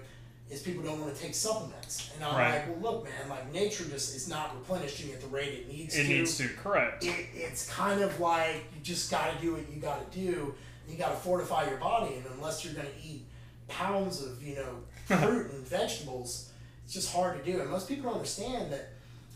[0.50, 2.10] is people don't want to take supplements.
[2.14, 2.54] And I'm Right.
[2.66, 5.94] like, well, look, man, like nature just is not replenishing at the rate it needs
[5.96, 6.48] it to needs to.
[6.48, 7.04] Correct.
[7.04, 10.54] it, it's kind of like you just got to do what you got to do.
[10.88, 13.26] You got to fortify your body, and unless you're going to eat
[13.68, 14.76] pounds of you know
[15.18, 16.47] fruit and vegetables,
[16.88, 17.60] it's just hard to do.
[17.60, 18.94] And most people don't understand that,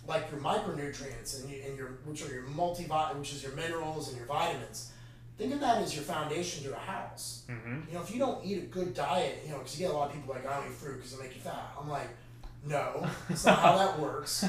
[0.08, 4.08] like your micronutrients and, you, and your which are your multivit, which is your minerals
[4.08, 4.90] and your vitamins.
[5.36, 7.42] Think of that as your foundation to a house.
[7.48, 9.94] hmm You know, if you don't eat a good diet, you know, because you get
[9.94, 11.72] a lot of people like, I don't eat fruit because it make you fat.
[11.78, 12.08] I'm like,
[12.66, 14.44] no, it's not how that works.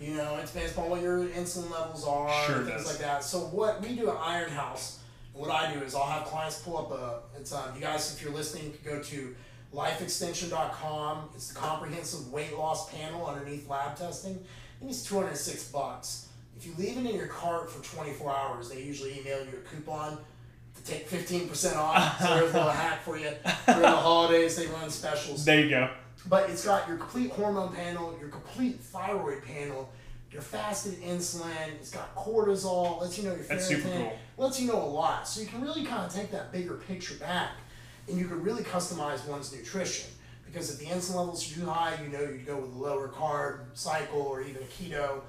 [0.00, 2.86] You know, it's based upon what your insulin levels are Sure and things does.
[2.92, 3.22] like that.
[3.24, 5.00] So what we do at Iron House,
[5.34, 7.20] what I do is I'll have clients pull up a.
[7.38, 9.34] It's um, you guys, if you're listening, you can go to
[9.74, 11.28] lifeextension.com.
[11.34, 14.34] It's the comprehensive weight loss panel underneath lab testing.
[14.34, 16.28] I think it's 206 bucks.
[16.56, 19.74] If you leave it in your cart for 24 hours, they usually email you a
[19.74, 20.18] coupon
[20.74, 22.20] to take 15% off.
[22.20, 23.30] so there's a little hack for you.
[23.66, 25.44] During the holidays, they run specials.
[25.44, 25.90] There you go.
[26.28, 29.88] But it's got your complete hormone panel, your complete thyroid panel,
[30.32, 31.68] your fasted insulin.
[31.80, 33.00] It's got cortisol.
[33.00, 34.10] Lets you know your That's super ferritin.
[34.10, 34.18] cool.
[34.36, 35.28] Lets you know a lot.
[35.28, 37.50] So you can really kind of take that bigger picture back,
[38.08, 40.10] and you can really customize one's nutrition.
[40.46, 43.08] Because if the insulin levels are too high, you know you'd go with a lower
[43.08, 45.20] carb cycle or even a keto.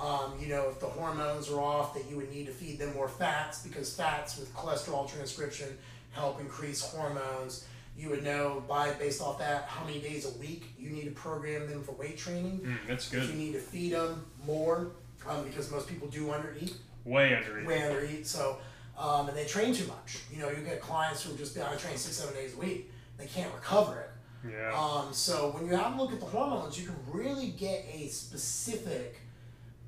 [0.00, 2.94] Um, you know, if the hormones are off, that you would need to feed them
[2.94, 5.68] more fats because fats with cholesterol transcription
[6.12, 7.66] help increase hormones.
[7.98, 11.10] You would know by based off that how many days a week you need to
[11.10, 12.60] program them for weight training.
[12.60, 14.92] Mm, that's If you need to feed them more,
[15.28, 16.72] um, because most people do undereat,
[17.04, 17.66] Way under it.
[17.66, 18.24] way undereat.
[18.24, 18.56] So,
[18.98, 20.20] um, and they train too much.
[20.32, 22.90] You know, you get clients who just I train six, seven days a week.
[23.18, 24.50] They can't recover it.
[24.52, 24.72] Yeah.
[24.76, 28.08] Um, so when you have a look at the hormones, you can really get a
[28.08, 29.20] specific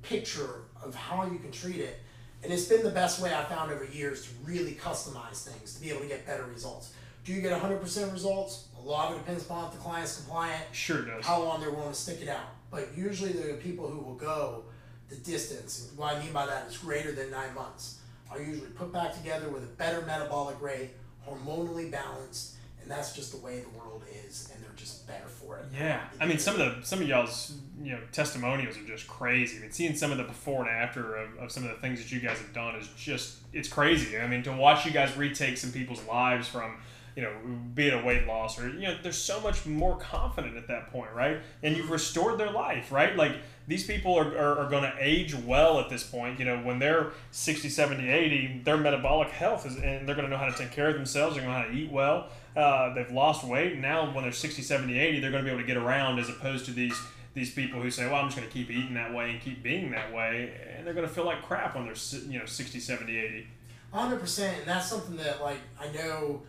[0.01, 1.99] picture of how you can treat it.
[2.43, 5.81] And it's been the best way I found over years to really customize things to
[5.81, 6.93] be able to get better results.
[7.23, 8.67] Do you get 100% results?
[8.77, 11.25] A lot of it depends upon if the client's compliant, Sure does.
[11.25, 12.45] how long they're willing to stick it out.
[12.69, 14.65] But usually there are people who will go
[15.09, 15.87] the distance.
[15.89, 17.99] And what I mean by that is greater than nine months.
[18.31, 20.91] Are usually put back together with a better metabolic rate,
[21.27, 25.57] hormonally balanced, and that's just the way the world is, and they're just better for
[25.57, 25.65] it.
[25.73, 29.57] Yeah, I mean some of the some of y'all's you know testimonials are just crazy.
[29.57, 32.01] I mean, seeing some of the before and after of, of some of the things
[32.01, 34.17] that you guys have done is just it's crazy.
[34.17, 36.77] I mean, to watch you guys retake some people's lives from
[37.15, 37.31] you know
[37.73, 40.91] be it a weight loss or you know they're so much more confident at that
[40.91, 41.39] point, right?
[41.63, 43.15] And you've restored their life, right?
[43.15, 43.33] Like
[43.67, 46.39] these people are, are, are going to age well at this point.
[46.39, 50.31] You know, when they're 60, 70, 80, their metabolic health is, and they're going to
[50.31, 51.35] know how to take care of themselves.
[51.35, 52.27] They're going to know how to eat well.
[52.55, 53.79] Uh, they've lost weight.
[53.79, 56.29] Now, when they're 60, 70, 80, they're going to be able to get around as
[56.29, 56.99] opposed to these
[57.33, 59.61] these people who say, well, I'm just going to keep eating that way and keep
[59.61, 60.53] being that way.
[60.77, 61.95] And they're going to feel like crap when they're,
[62.29, 63.47] you know, 60, 70, 80.
[63.91, 66.43] Hundred percent, and that's something that like I know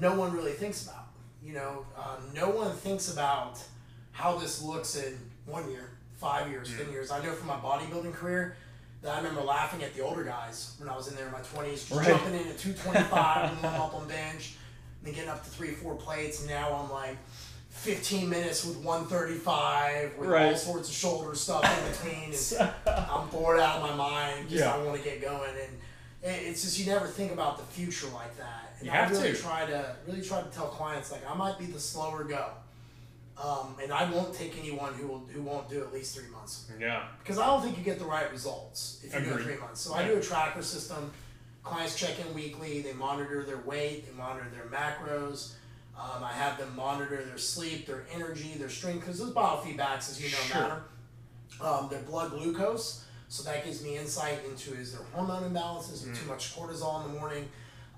[0.00, 1.06] no one really thinks about.
[1.42, 3.58] You know, uh, no one thinks about
[4.12, 7.10] how this looks in one year, five years, ten years.
[7.10, 8.56] I know from my bodybuilding career
[9.02, 11.40] that I remember laughing at the older guys when I was in there in my
[11.40, 12.08] twenties, just Right.
[12.08, 14.54] jumping in at two twenty five and up on bench,
[14.98, 17.16] and then getting up to three, four plates, and now I'm like.
[17.72, 20.58] 15 minutes with 135 with all Right.
[20.58, 24.74] sorts of shoulder stuff in between and I'm bored out of my mind because Yeah.
[24.74, 25.78] I want to get going and
[26.22, 28.74] it's just you never think about the future like that.
[28.78, 29.36] And You I have really to.
[29.38, 32.48] try to really try to tell clients like I might be the slower go,
[33.42, 36.70] um, and I won't take anyone who will who won't do at least three months
[36.78, 37.04] Yeah.
[37.22, 39.44] because I don't think you get the right results if you do Agreed.
[39.44, 39.80] three months.
[39.80, 41.10] So I do a tracker system.
[41.62, 42.80] Clients check in weekly.
[42.80, 44.06] They monitor their weight.
[44.06, 45.52] They monitor their macros.
[45.98, 50.18] Um, I have them monitor their sleep, their energy, their strength, because those biofeedbacks, as
[50.22, 50.60] you know, Sure.
[50.62, 50.82] matter.
[51.60, 56.26] Um, their blood glucose, so that gives me insight into is there hormone imbalances, too
[56.28, 57.48] much cortisol in the morning.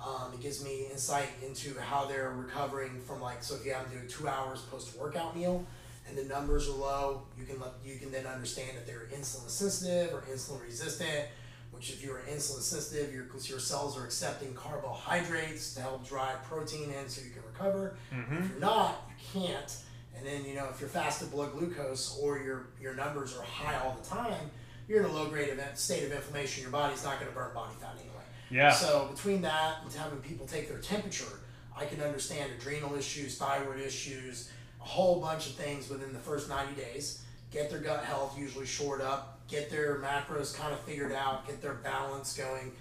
[0.04, 3.90] Um, it gives me insight into how they're recovering from like so if you have
[3.90, 5.64] to do a two hours post workout meal
[6.06, 9.48] and the numbers are low, you can let you can then understand if they're insulin
[9.48, 11.26] sensitive or insulin resistant.
[11.70, 16.90] Which if you're insulin sensitive, your your cells are accepting carbohydrates to help drive protein
[16.90, 17.96] in so you can recover.
[18.42, 19.76] If you're not, you can't.
[20.14, 23.78] And then you know if you're fasted blood glucose or your your numbers are high
[23.82, 24.50] all the time,
[24.88, 26.62] you're in a low grade event, state of inflammation.
[26.62, 28.12] Your body's not going to burn body fat anyway.
[28.50, 28.72] Yeah.
[28.72, 31.40] So between that and having people take their temperature,
[31.76, 36.48] I can understand adrenal issues, thyroid issues, a whole bunch of things within the first
[36.48, 37.22] 90 days.
[37.50, 41.60] Get their gut health usually shored up, get their macros kind of figured out, get
[41.62, 42.72] their balance going,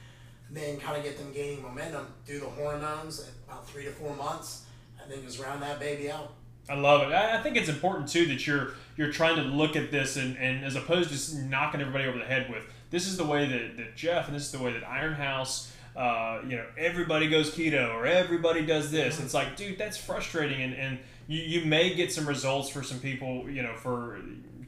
[0.48, 2.08] and then kind of get them gaining momentum.
[2.26, 4.66] Do the hormones at about three to four months,
[5.02, 6.34] and then just round that baby out.
[6.70, 7.14] I love it.
[7.14, 10.38] I I think it's important too that you're you're trying to look at this and,
[10.38, 13.48] and as opposed to just knocking everybody over the head with this is the way
[13.48, 17.28] that, that Jeff and this is the way that Iron House uh, you know everybody
[17.30, 19.20] goes keto or everybody does this.
[19.20, 23.00] It's like, dude, that's frustrating and, and you, you may get some results for some
[23.00, 24.20] people, you know, for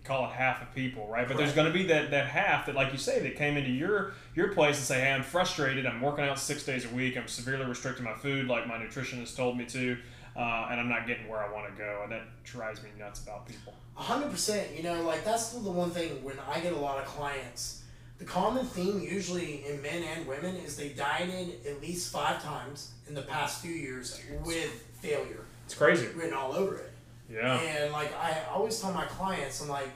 [0.03, 1.27] call it half of people, right?
[1.27, 3.71] But there's going to be that, that half that, like you say, that came into
[3.71, 5.85] your your place and say, "Hey, I'm frustrated.
[5.85, 7.17] I'm working out six days a week.
[7.17, 9.97] I'm severely restricting my food, like my nutritionist told me to,
[10.35, 13.23] uh, and I'm not getting where I want to go." And that drives me nuts
[13.23, 13.73] about people.
[13.97, 14.75] A hundred percent.
[14.75, 17.81] You know, like that's the one thing when I get a lot of clients.
[18.19, 22.91] The common theme usually in men and women is they dieted at least five times
[23.07, 26.07] in the past few years with failure It's crazy.
[26.15, 26.91] written all over it.
[27.29, 27.59] Yeah.
[27.59, 29.89] And like I always tell my clients, I'm like,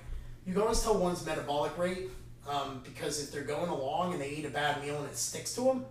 [0.45, 2.09] you can always tell one's metabolic rate
[2.49, 5.53] um, because if they're going along and they eat a bad meal and it sticks
[5.55, 5.85] to them,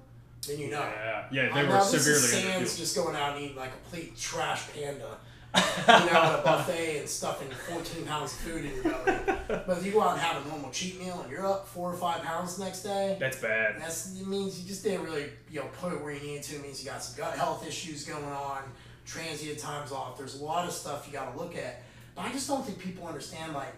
[0.47, 0.81] then you know.
[0.81, 1.27] Yeah.
[1.31, 1.55] Yeah.
[1.55, 5.19] They Uh, were severely Sam's just going out and eating like a complete trash panda.
[5.57, 9.39] you know, at a buffet and stuffing 14 pounds of food in your belly.
[9.49, 11.91] But if you go out and have a normal cheat meal and you're up four
[11.91, 13.77] or five pounds the next day, That's bad.
[13.81, 16.57] that's it means you just didn't really you know put it where you needed to.
[16.57, 18.65] It means you got some gut health issues going on,
[19.07, 20.19] transit times off.
[20.19, 21.83] There's a lot of stuff you got to look at.
[22.15, 23.73] But I just don't think people understand like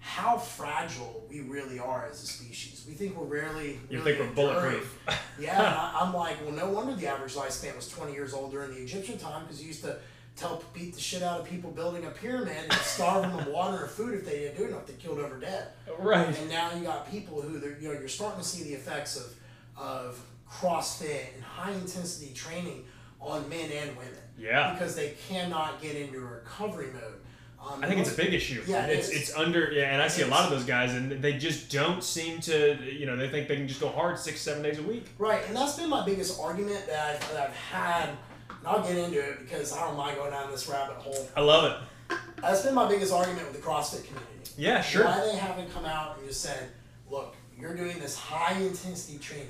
[0.00, 2.84] how fragile we really are as a species.
[2.88, 3.78] We think we're rarely.
[3.90, 4.98] You really think we're bulletproof?
[5.38, 8.50] Yeah, and I, I'm like, well, no wonder the average lifespan was 20 years old
[8.52, 9.96] during the Egyptian time because you used to
[10.36, 13.84] tell beat the shit out of people building a pyramid and starve them of water
[13.84, 14.86] or food if they didn't do enough.
[14.86, 15.68] They killed over dead.
[15.98, 16.26] right.
[16.38, 19.16] And now you got people who they're, you know you're starting to see the effects
[19.16, 19.34] of
[19.82, 22.84] of CrossFit and high intensity training
[23.20, 24.72] on men and women Yeah.
[24.74, 27.19] because they cannot get into recovery mode.
[27.62, 28.62] Um, I think it's a big issue.
[28.66, 29.20] Yeah, it it's is.
[29.20, 32.02] it's under yeah, and I see a lot of those guys, and they just don't
[32.02, 34.82] seem to you know they think they can just go hard six seven days a
[34.82, 35.06] week.
[35.18, 38.08] Right, and that's been my biggest argument that I've, that I've had.
[38.08, 38.18] And
[38.66, 41.28] I'll get into it because I don't mind going down this rabbit hole.
[41.36, 42.16] I love it.
[42.40, 44.50] That's been my biggest argument with the CrossFit community.
[44.58, 45.04] Yeah, sure.
[45.04, 46.70] Why they haven't come out and just said,
[47.08, 49.48] look, you're doing this high intensity training.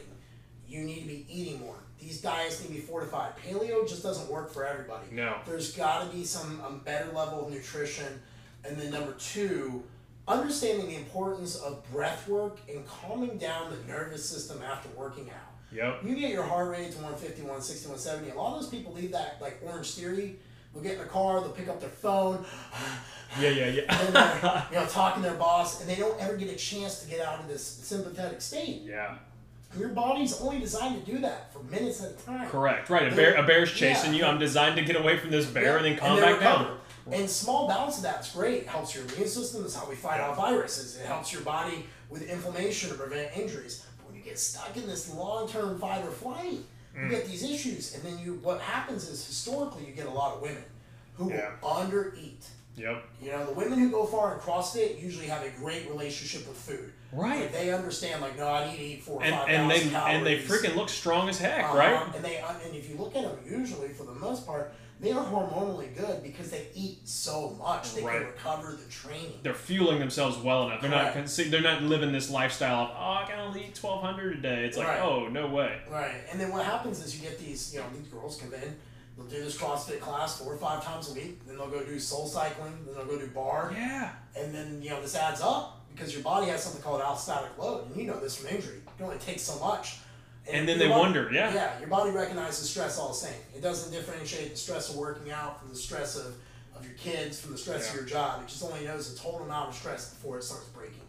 [0.69, 1.80] You need to be eating more.
[2.01, 3.33] These diets need to be fortified.
[3.47, 5.05] Paleo just doesn't work for everybody.
[5.13, 5.37] No.
[5.47, 8.07] There's got to be some um, better level of nutrition.
[8.65, 9.83] And then number two,
[10.27, 15.37] understanding the importance of breath work and calming down the nervous system after working out.
[15.73, 16.01] Yep.
[16.05, 18.31] You get your heart rate to 150, 160, 170.
[18.31, 20.37] A lot of those people leave that like Orange Theory.
[20.73, 22.45] They'll get in the car, they'll pick up their phone,
[23.41, 24.11] Yeah, yeah, and yeah.
[24.11, 27.09] they're you know talking to their boss, and they don't ever get a chance to
[27.11, 28.83] get out of this sympathetic state.
[28.85, 29.17] yeah.
[29.79, 32.49] Your body's only designed to do that for minutes at a time.
[32.49, 32.91] Correct.
[32.91, 33.13] Right.
[33.13, 34.19] A bear a bear's chasing Yeah.
[34.21, 34.25] you.
[34.27, 36.79] I'm designed to get away from this bear and then calm then back down.
[37.11, 38.63] And small bouts of that's great.
[38.63, 39.63] It helps your immune system.
[39.63, 40.97] That's how we fight off viruses.
[40.99, 43.85] It helps your body with inflammation to prevent injuries.
[43.99, 46.59] But when you get stuck in this long-term fight or flight,
[46.95, 47.11] you Mm.
[47.11, 47.95] get these issues.
[47.95, 50.65] And then you, what happens is historically you get a lot of women
[51.17, 51.51] who Yeah.
[51.63, 52.45] will undereat.
[52.77, 53.05] Yep.
[53.23, 56.57] You know, the women who go far in CrossFit usually have a great relationship with
[56.57, 56.93] food.
[57.13, 57.41] Right.
[57.41, 59.81] Like they understand, like, no, I need to eat four or And five and they
[59.81, 61.77] thousand and they freaking look strong as heck, Uh-huh.
[61.79, 62.15] right?
[62.15, 65.13] And they uh, and if you look at them, usually for the most part, they
[65.13, 67.95] are hormonally good because they eat so much.
[67.95, 68.19] They Right.
[68.19, 69.41] can recover the training.
[69.43, 70.83] They're fueling themselves well enough.
[70.83, 74.39] They're not they're not living this lifestyle of oh I can only eat twelve hundred
[74.39, 74.65] a day.
[74.67, 75.01] It's like Right.
[75.01, 75.81] oh no way.
[75.91, 76.15] Right.
[76.31, 78.77] And then what happens is you get these, you know, these girls come in,
[79.17, 81.99] they'll do this CrossFit class four or five times a week, then they'll go do
[81.99, 84.11] soul cycling, then they'll go do barre, Yeah.
[84.37, 87.87] and then you know this adds up because your body has something called allostatic load,
[87.87, 88.77] and you know this from injury.
[88.77, 89.99] You can only take so much.
[90.51, 91.53] And then they body- wonder, yeah.
[91.53, 93.39] Yeah, your body recognizes stress all the same.
[93.55, 96.35] It doesn't differentiate the stress of working out from the stress of,
[96.75, 97.91] of your kids, from the stress Yeah.
[97.91, 98.43] of your job.
[98.43, 101.00] It just only knows the total amount of stress before it starts breaking.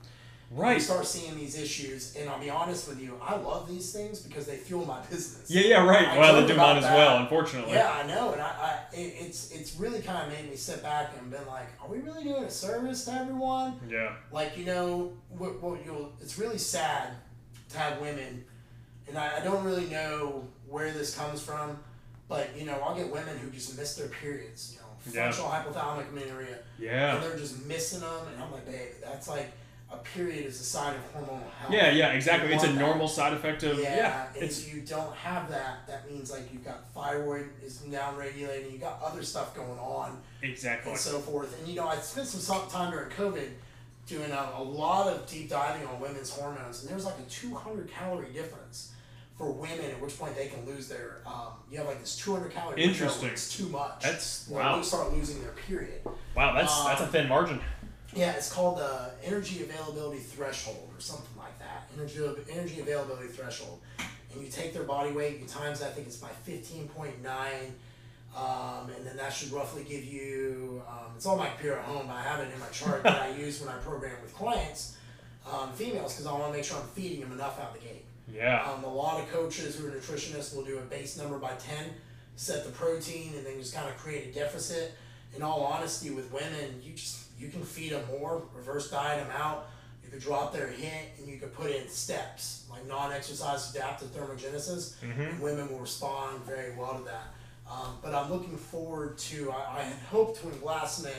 [0.54, 0.82] You Right.
[0.82, 4.46] start seeing these issues, and I'll be honest with you, I love these things because
[4.48, 5.50] they fuel my business.
[5.50, 6.06] Yeah, yeah, right.
[6.10, 6.94] I well, they do mine as that.
[6.98, 7.72] well, unfortunately.
[7.74, 8.48] Yeah, I know, and I,
[8.92, 11.88] I it, it's it's really kind of made me sit back and been like, are
[11.88, 13.80] we really doing a service to everyone?
[13.90, 14.14] Yeah.
[14.32, 17.14] Like you know, what, what you'll it's really sad
[17.70, 18.44] to have women,
[19.08, 21.80] and I, I don't really know where this comes from,
[22.28, 24.74] but you know, I'll get women who just miss their periods.
[24.74, 25.32] You know, Yeah.
[25.32, 27.16] functional hypothalamic amenorrhea, Yeah.
[27.16, 29.50] and they're just missing them, and I'm like, babe, that's like
[29.92, 31.72] a period is a sign of hormonal health.
[31.74, 32.54] Yeah, yeah, exactly.
[32.54, 32.76] It's a that.
[32.76, 34.28] normal side effect of Yeah, yeah.
[34.34, 38.16] and It's if you don't have that, that means like you've got thyroid is down
[38.16, 40.92] regulating, you got other stuff going on exactly.
[40.92, 41.58] and so forth.
[41.60, 43.50] And you know, I spent some time during COVID
[44.08, 47.90] doing a, a lot of deep diving on women's hormones, and there's like a 200
[47.92, 48.94] calorie difference
[49.38, 49.86] for women.
[49.92, 51.18] At which point they can lose their.
[51.26, 52.82] Um, you have like this 200 calorie.
[52.82, 53.30] Interesting.
[53.30, 54.02] It's too much.
[54.02, 54.78] That's- wow.
[54.78, 56.02] They start losing their period.
[56.36, 57.60] Wow, that's Um, that's a thin margin.
[58.14, 61.90] Yeah, it's called the energy availability threshold or something like that.
[61.98, 62.20] Energy
[62.52, 63.80] energy availability threshold,
[64.34, 67.74] and you take their body weight, you times I think it's by fifteen point nine,
[68.36, 70.82] um, and then that should roughly give you.
[70.88, 73.22] Um, it's on my computer at home, but I have it in my chart that
[73.22, 74.98] I use when I program with clients,
[75.50, 77.88] um, females, because I want to make sure I'm feeding them enough out of the
[77.88, 78.06] gate.
[78.34, 78.64] Yeah.
[78.64, 81.86] Um, a lot of coaches who are nutritionists will do a base number by 10,
[82.36, 84.94] set the protein, and then just kind of create a deficit.
[85.36, 89.36] In all honesty, with women, you just you can feed them more, reverse diet them
[89.36, 89.68] out.
[90.04, 94.96] You could drop their hint, and you could put in steps like non-exercise adaptive thermogenesis.
[95.02, 97.34] And women will respond very well to that.
[97.70, 99.52] Um, but I'm looking forward to.
[99.52, 101.14] I, I had hoped when Glassman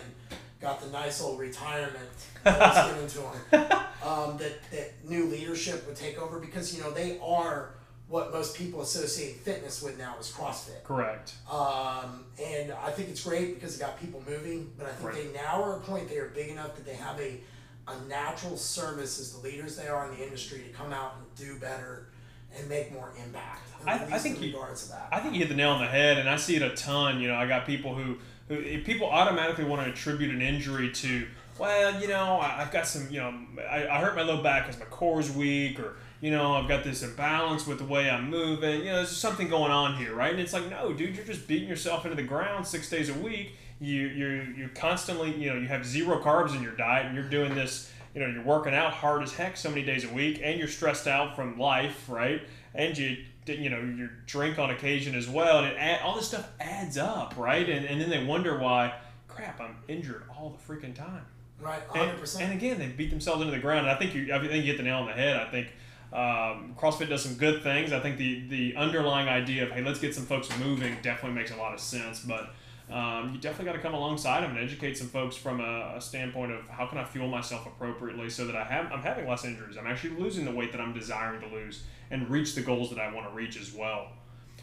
[0.61, 2.09] got the nice old retirement
[2.45, 3.73] that was given to him
[4.05, 7.71] um, that, that new leadership would take over because you know they are
[8.13, 10.85] what most people associate fitness with now is CrossFit.
[10.85, 11.33] Correct.
[11.51, 15.33] Um, and I think it's great because it got people moving, but I think Right.
[15.33, 17.41] they now are at a point they are big enough that they have a,
[17.89, 21.35] a natural service as the leaders they are in the industry to come out and
[21.47, 22.09] do better
[22.55, 23.67] and make more impact.
[23.87, 25.09] I- I think in you- regards to that.
[25.11, 27.19] I think you hit the nail on the head, and I see it a ton.
[27.19, 31.27] You know, I got people who, who people automatically want to attribute an injury to,
[31.59, 33.33] well, you know, I, I've got some, you know,
[33.71, 36.85] I, I hurt my low back because my core's weak, or you know, I've got
[36.85, 38.81] this imbalance with the way I'm moving.
[38.81, 40.31] You know, there's something going on here, right?
[40.31, 43.15] And it's like, no, dude, you're just beating yourself into the ground six days a
[43.15, 43.57] week.
[43.81, 47.29] You you you constantly, you know, you have zero carbs in your diet, and you're
[47.29, 47.93] doing this.
[48.15, 50.69] You know, you're working out hard as heck so many days a week, and you're
[50.69, 52.41] stressed out from life, right?
[52.73, 53.17] And you
[53.47, 56.97] you know you drink on occasion as well, and it add, all this stuff adds
[56.97, 57.69] up, right?
[57.69, 58.95] And, and then they wonder why,
[59.27, 61.25] crap, I'm injured all the freaking time.
[61.61, 62.41] right, And, 100%.
[62.43, 63.89] and again, they beat themselves into the ground.
[63.89, 65.37] And I think you, I think you hit the nail on the head.
[65.37, 65.69] I think
[66.13, 67.93] um, CrossFit does some good things.
[67.93, 71.51] I think the the underlying idea of hey, let's get some folks moving definitely makes
[71.51, 72.21] a lot of sense.
[72.21, 72.51] But
[72.91, 76.01] um, you definitely got to come alongside them and educate some folks from a, a
[76.01, 79.45] standpoint of how can I fuel myself appropriately so that I have I'm having less
[79.45, 79.77] injuries.
[79.79, 82.99] I'm actually losing the weight that I'm desiring to lose and reach the goals that
[82.99, 84.09] I want to reach as well.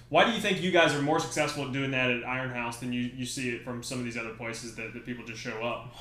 [0.09, 2.77] Why do you think you guys are more successful at doing that at Iron House
[2.77, 5.39] than you, you see it from some of these other places that, that people just
[5.39, 5.95] show up?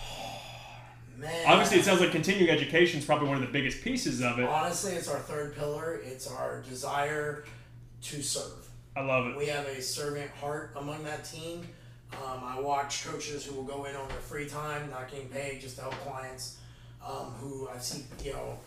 [1.18, 1.46] Man.
[1.46, 4.44] Obviously, it sounds like continuing education is probably one of the biggest pieces of it.
[4.44, 6.00] Honestly, it's our third pillar.
[6.04, 7.44] It's our desire
[8.02, 8.68] to serve.
[8.96, 9.36] I love it.
[9.36, 11.66] We have a servant heart among that team.
[12.12, 15.60] Um, I watch coaches who will go in on their free time, not getting paid,
[15.60, 16.58] just to help clients.
[17.04, 18.58] Um, who I've seen, you know,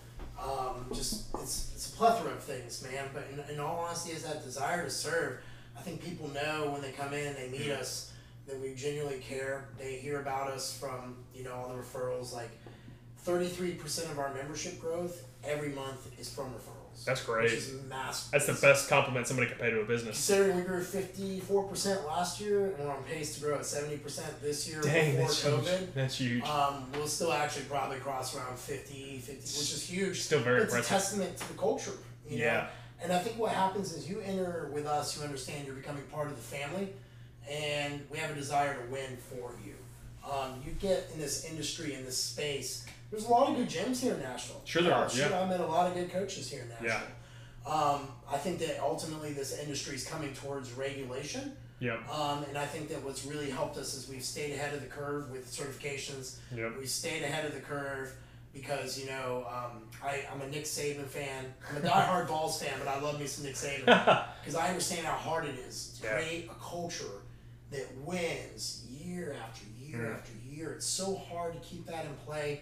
[0.41, 3.09] um, just it's it's a plethora of things, man.
[3.13, 5.39] But in, in all honesty, is that desire to serve.
[5.77, 8.10] I think people know when they come in, they meet us,
[8.51, 9.65] that we genuinely care.
[9.79, 12.33] They hear about us from you know all the referrals.
[12.33, 12.49] Like
[13.19, 17.05] thirty three percent of our membership growth every month is from referrals.
[17.05, 17.51] That's Which great.
[17.53, 18.31] is massive.
[18.31, 20.17] That's the best compliment somebody can pay to a business.
[20.17, 23.65] Considering we grew fifty four percent last year and we're on pace to grow at
[23.65, 25.79] seventy percent this year Dang, before that's COVID.
[25.79, 25.93] huge.
[25.95, 26.43] That's huge.
[26.43, 30.21] Um, we'll still actually probably cross around 50, 50 which is huge.
[30.21, 30.79] Still very it's impressive.
[30.79, 31.91] It's a testament to the culture.
[32.29, 32.43] You know?
[32.43, 32.67] Yeah.
[33.03, 36.27] And I think what happens is you enter with us, you understand you're becoming part
[36.27, 36.89] of the family,
[37.49, 39.73] and we have a desire to win for you.
[40.29, 43.99] Um, you get in this industry, in this space, there's a lot of good gyms
[44.01, 44.61] here in Nashville.
[44.65, 45.41] Sure there are, Shit, yeah.
[45.41, 47.07] I met a lot of good coaches here in Nashville.
[47.65, 47.71] Yeah.
[47.71, 51.53] Um, I think that ultimately this industry is coming towards regulation.
[51.79, 52.09] Yep.
[52.11, 54.87] Um, and I think that what's really helped us is we've stayed ahead of the
[54.87, 56.37] curve with certifications.
[56.55, 56.73] Yep.
[56.79, 58.13] We stayed ahead of the curve
[58.53, 61.45] because you know um, I, I'm a Nick Saban fan.
[61.69, 63.85] I'm a diehard Vols fan, but I love me some Nick Saban
[64.41, 66.13] because I understand how hard it is to Yeah.
[66.15, 67.05] create a culture
[67.71, 70.13] that wins year after year Yeah.
[70.13, 70.73] after year.
[70.73, 72.61] It's so hard to keep that in play.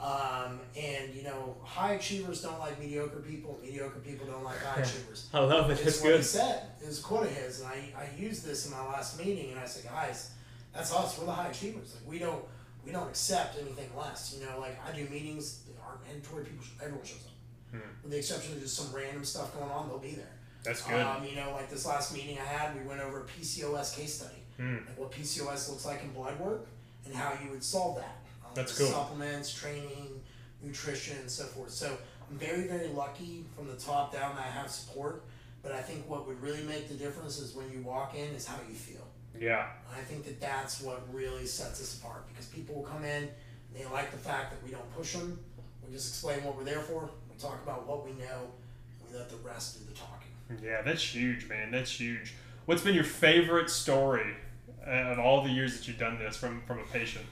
[0.00, 3.58] Um, and you know, high achievers don't like mediocre people.
[3.62, 5.28] Mediocre people don't like high achievers.
[5.32, 5.80] I love it.
[5.86, 6.62] It's what he said.
[6.82, 9.50] It was a quote of his, and I, I used this in my last meeting,
[9.52, 10.32] and I said, guys,
[10.72, 11.16] that's us.
[11.18, 11.94] We're the high achievers.
[11.94, 12.44] Like we don't
[12.84, 14.36] we don't accept anything less.
[14.38, 16.44] You know, like I do meetings that aren't mandatory.
[16.44, 17.32] People, everyone shows up.
[17.80, 17.88] Hmm.
[18.02, 20.32] With the exception of just some random stuff going on, they'll be there.
[20.64, 21.00] That's good.
[21.00, 24.14] Um, you know, like this last meeting I had, we went over a PCOS case
[24.14, 24.76] study, Hmm.
[24.86, 26.66] like what PCOS looks like in blood work,
[27.06, 28.18] and how you would solve that.
[28.44, 28.88] Um, That's cool.
[28.88, 30.20] Supplements, training,
[30.62, 31.70] nutrition, and so forth.
[31.70, 31.96] So
[32.30, 35.22] I'm very, very lucky from the top down that I have support.
[35.62, 38.46] But I think what would really make the difference is when you walk in is
[38.46, 39.06] how you feel.
[39.40, 39.66] Yeah.
[39.90, 43.30] I think that that's what really sets us apart because people will come in, and
[43.74, 45.38] they like the fact that we don't push them.
[45.86, 47.08] We just explain what we're there for.
[47.30, 48.50] We talk about what we know,
[49.00, 50.28] and we let the rest do the talking.
[50.62, 51.70] Yeah, that's huge, man.
[51.70, 52.34] That's huge.
[52.66, 54.34] What's been your favorite story
[54.86, 57.24] uh, of all the years that you've done this from from a patient?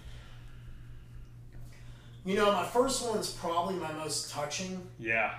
[2.24, 5.34] You know, my first one's probably my most touching, Yeah.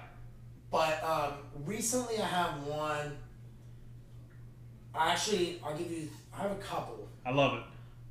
[0.69, 1.33] but um,
[1.65, 3.17] recently I have one.
[4.93, 6.09] I actually, I'll give you.
[6.37, 7.63] I have a couple, I love it.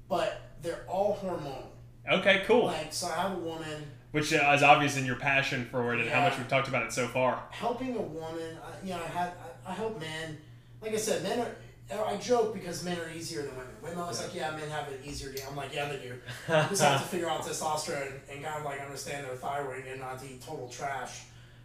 [0.08, 1.64] but they're all hormonal.
[2.10, 2.66] Okay, cool.
[2.66, 6.00] Like, so I have a woman Which uh, is obvious in your passion for it
[6.00, 7.42] and how much we've talked about it so far.
[7.50, 8.56] helping a woman.
[8.64, 9.32] I, you know, I had
[9.66, 10.38] I, I help men.
[10.80, 11.54] Like I said, men are.
[11.90, 13.72] I joke because men are easier than women.
[13.82, 15.32] Women always like, yeah, men have it easier.
[15.32, 16.14] To, I'm like, yeah, they do.
[16.48, 20.00] You just have to figure out testosterone and kind of like understand their thyroid and
[20.00, 21.24] not to eat total trash.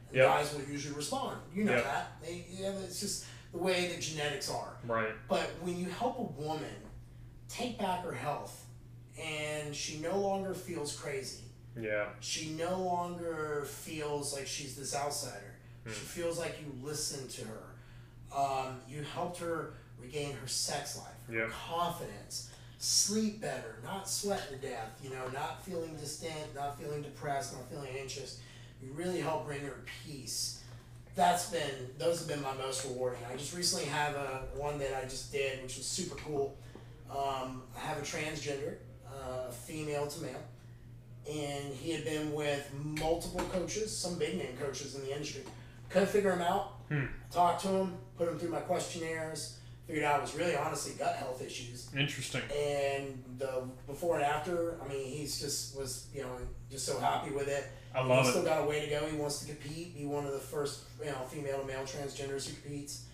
[0.10, 0.28] And Yep.
[0.28, 1.38] guys will usually respond.
[1.54, 1.84] You know Yep.
[1.84, 2.12] that.
[2.22, 4.76] They, yeah, it's just the way that genetics are.
[4.86, 5.14] right.
[5.30, 6.76] But when you help a woman
[7.50, 8.66] take back her health
[9.22, 11.44] and she no longer feels crazy,
[11.80, 12.08] Yeah.
[12.20, 15.56] she no longer feels like she's this outsider.
[15.86, 15.92] Hmm.
[15.94, 17.64] She feels like you listened to her.
[18.36, 19.74] Um, you helped her
[20.08, 25.64] regain her sex life, her confidence, sleep better, not sweat to death, you know, not
[25.64, 28.40] feeling distant, not feeling depressed, not feeling anxious.
[28.82, 30.64] You really help bring her peace.
[31.16, 33.20] That's been those have been my most rewarding.
[33.32, 36.56] I just recently have a one that I just did, which was super cool.
[37.10, 38.76] Um, I have a transgender,
[39.08, 40.44] uh, female to male
[41.30, 45.44] and he had been with multiple coaches, some big name coaches in the industry.
[45.90, 46.76] Couldn't figure him out.
[46.90, 47.06] Hmm.
[47.32, 49.58] Talked to him, put him through my questionnaires.
[49.88, 51.90] Figured out it was really honestly gut health issues.
[51.98, 52.42] Interesting.
[52.54, 56.38] And the before and after, I mean, he's just was you know
[56.70, 57.64] just so happy with it.
[57.96, 58.32] I love He's it.
[58.32, 59.06] still got a way to go.
[59.06, 59.98] He wants to compete.
[59.98, 63.06] Be one of the first you know female to male transgenders who competes,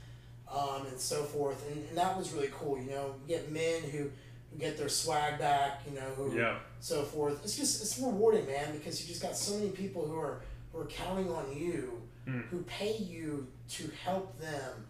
[0.52, 1.64] um, and so forth.
[1.72, 2.80] And, and that was really cool.
[2.80, 4.10] You know, you get men who,
[4.60, 5.82] get their swag back.
[5.88, 6.58] You know, who Yeah.
[6.80, 7.44] so forth.
[7.44, 10.80] It's just it's rewarding, man, because you just got so many people who are who
[10.80, 12.48] are counting on you, Mm.
[12.48, 14.86] who pay you to help them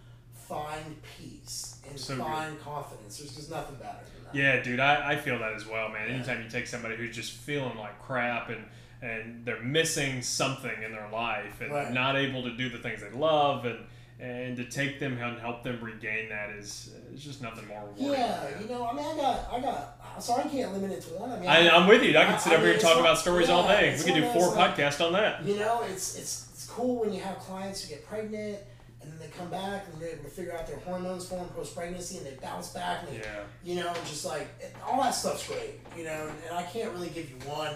[0.53, 2.23] find peace and So good.
[2.25, 3.17] find confidence.
[3.17, 4.35] There's just nothing better than that.
[4.35, 6.07] Yeah, dude, I, I feel that as well, man.
[6.09, 6.15] Yeah.
[6.15, 8.65] Anytime you take somebody who's just feeling like crap and
[9.01, 11.91] and they're missing something in their life and Right.
[11.91, 13.79] not able to do the things they love and
[14.19, 18.11] and to take them and help them regain that is is just nothing more rewarding.
[18.21, 19.99] Yeah, you know, I mean, I got, I got.
[20.23, 21.31] So I can't limit it to one.
[21.31, 22.15] I mean, I, I'm with you.
[22.17, 23.67] I I- could sit I over here mean, and talk it's about not- stories all
[23.67, 23.95] day.
[23.97, 25.43] We could do four those, like- podcasts on that.
[25.43, 28.59] You know, it's it's it's cool when you have clients who get pregnant
[29.03, 31.47] and then they come back and they're able to figure out their hormones for them
[31.49, 33.43] post pregnancy and they bounce back and Yeah.
[33.63, 34.47] you know, just like
[34.87, 36.31] all that stuff's great, you know.
[36.47, 37.75] And I can't really give you one,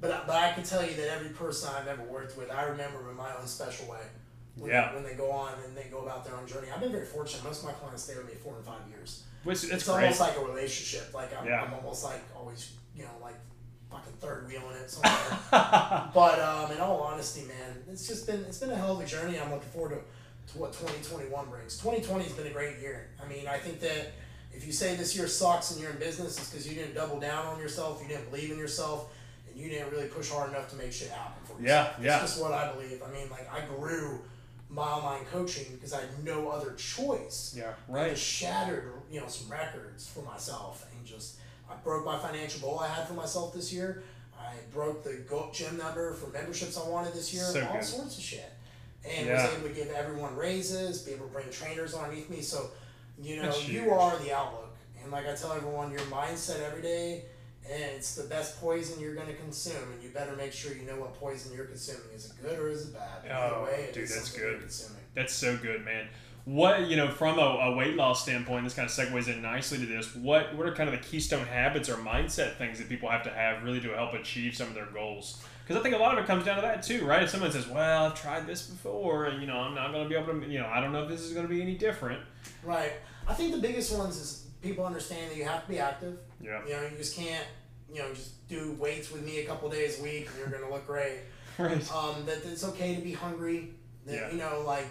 [0.00, 2.62] but I, but I can tell you that every person I've ever worked with, I
[2.64, 4.00] remember in my own special way.
[4.56, 4.88] When Yeah.
[4.90, 7.06] They, when they go on and they go about their own journey, I've been very
[7.06, 7.44] fortunate.
[7.44, 9.22] Most of my clients stay with me four and five years.
[9.44, 10.02] Which it's it's great.
[10.04, 11.14] almost like a relationship.
[11.14, 11.62] Like I'm, Yeah.
[11.62, 13.36] I'm almost like always, you know, like
[13.88, 15.40] fucking third wheeling it somewhere.
[16.12, 19.06] but um, in all honesty, man, it's just been it's been a hell of a
[19.06, 19.38] journey.
[19.38, 19.98] I'm looking forward to,
[20.52, 21.76] to what 2021 brings.
[21.78, 23.08] 2020 has been a great year.
[23.22, 24.12] I mean, I think that
[24.52, 27.20] if you say this year sucks and you're in business, it's because you didn't double
[27.20, 29.12] down on yourself, you didn't believe in yourself,
[29.48, 31.96] and you didn't really push hard enough to make shit happen for Yeah, yourself.
[32.04, 32.22] yeah.
[32.22, 33.02] It's just what I believe.
[33.06, 34.20] I mean, like I grew
[34.70, 37.54] my online coaching because I had no other choice.
[37.56, 37.72] yeah.
[37.88, 38.10] I Right.
[38.10, 41.36] just shattered, you know, some records for myself and just
[41.70, 44.02] I broke my financial goal I had for myself this year.
[44.38, 45.22] I broke the
[45.52, 47.44] gym number for memberships I wanted this year.
[47.44, 47.84] So all good.
[47.84, 48.50] sorts of shit.
[49.04, 49.44] And Yeah.
[49.46, 52.40] was able to give everyone raises, be able to bring trainers underneath me.
[52.42, 52.70] So,
[53.20, 54.76] you know, you are the outlook.
[55.02, 57.24] And like I tell everyone, your mindset every day,
[57.70, 59.92] and it's the best poison you're going to consume.
[59.92, 62.10] And you better make sure you know what poison you're consuming.
[62.14, 63.30] Is it good or is it bad?
[63.30, 64.62] Oh, way, it dude, that's good.
[65.14, 66.08] That's so good, man.
[66.44, 69.78] What you know from a, a weight loss standpoint, this kind of segues in nicely
[69.78, 70.14] to this.
[70.14, 73.30] What what are kind of the keystone habits or mindset things that people have to
[73.30, 75.42] have really to help achieve some of their goals?
[75.68, 77.22] Because I think a lot of it comes down to that too, right?
[77.22, 80.08] If someone says, "Well, I've tried this before, and you know, I'm not going to
[80.08, 81.76] be able to, you know, I don't know if this is going to be any
[81.76, 82.22] different."
[82.64, 82.92] Right.
[83.26, 86.16] I think the biggest ones is people understand that you have to be active.
[86.40, 86.64] Yeah.
[86.64, 87.44] You know, you just can't,
[87.92, 90.72] you know, just do weights with me a couple days a week and you're gonna
[90.72, 91.18] look great.
[91.58, 91.92] Right.
[91.92, 93.74] Um, that it's okay to be hungry.
[94.06, 94.30] That Yeah.
[94.30, 94.86] you know, like,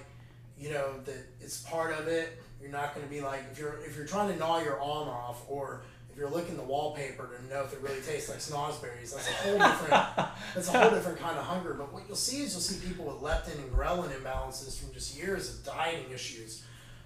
[0.60, 2.44] you know, that it's part of it.
[2.62, 5.44] You're not gonna be like if you're if you're trying to gnaw your arm off
[5.48, 5.84] or
[6.18, 9.58] you're looking the wallpaper to know if it really tastes like snozzberries, that's a whole
[9.58, 9.90] different
[10.56, 11.76] that's a whole different kind of hunger.
[11.76, 15.16] But what you'll see is you'll see people with leptin and ghrelin imbalances from just
[15.18, 16.64] years of dieting issues,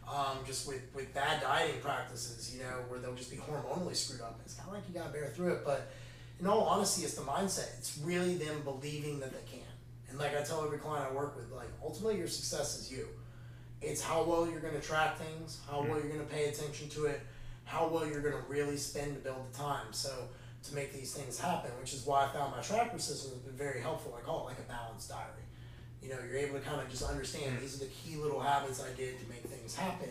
[0.09, 4.21] um, just with, with bad dieting practices, you know, where they'll just be hormonally screwed
[4.21, 4.39] up.
[4.45, 5.91] It's kind of like you gotta bear through it, but
[6.39, 7.77] in all honesty, it's the mindset.
[7.77, 9.67] It's really them believing that they can.
[10.09, 13.07] And like I tell every client I work with, like ultimately your success is you.
[13.81, 17.21] It's how well you're gonna track things, how well you're gonna pay attention to it,
[17.71, 19.87] how well you're gonna really spend to build the time.
[19.91, 20.11] So
[20.67, 23.55] to make these things happen, which is why I found my tracker system has been
[23.55, 24.13] very helpful.
[24.17, 25.45] I call it like a balanced diary.
[26.03, 28.83] You know, you're able to kind of just understand these are the key little habits
[28.83, 30.09] I did to make things happen,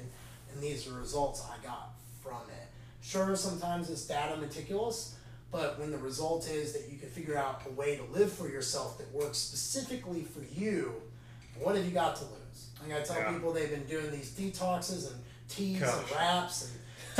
[0.52, 1.90] and these are the results I got
[2.22, 2.66] from it.
[3.02, 5.16] Sure, sometimes it's data meticulous,
[5.52, 8.48] But when the result is that you can figure out a way to live for
[8.48, 10.94] yourself that works specifically for you,
[11.58, 12.68] what have you got to lose?
[12.80, 13.32] Like I tell Yeah.
[13.32, 15.92] people, they've been doing these detoxes and teas Gosh.
[16.02, 16.72] and wraps and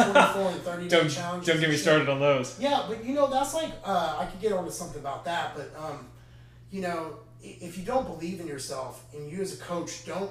[0.04, 1.46] 24 and 30 Don't challenges.
[1.48, 2.58] don't get me started on those.
[2.60, 5.70] Yeah, but you know that's like uh, I could get onto something about that, but
[5.78, 6.06] um,
[6.70, 10.30] you know if you don't believe in yourself and you as a coach don't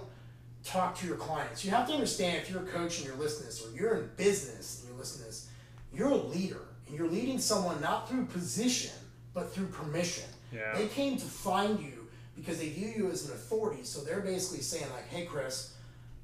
[0.63, 3.49] talk to your clients, you have to understand if you're a coach and you're listening
[3.49, 5.49] to this, or you're in business and you're listening to this,
[5.93, 8.91] you're a leader and you're leading someone not through position
[9.34, 10.26] but through permission.
[10.51, 10.76] Yeah.
[10.76, 14.61] They came to find you because they view you as an authority, so they're basically
[14.61, 15.74] saying like, "Hey, Chris."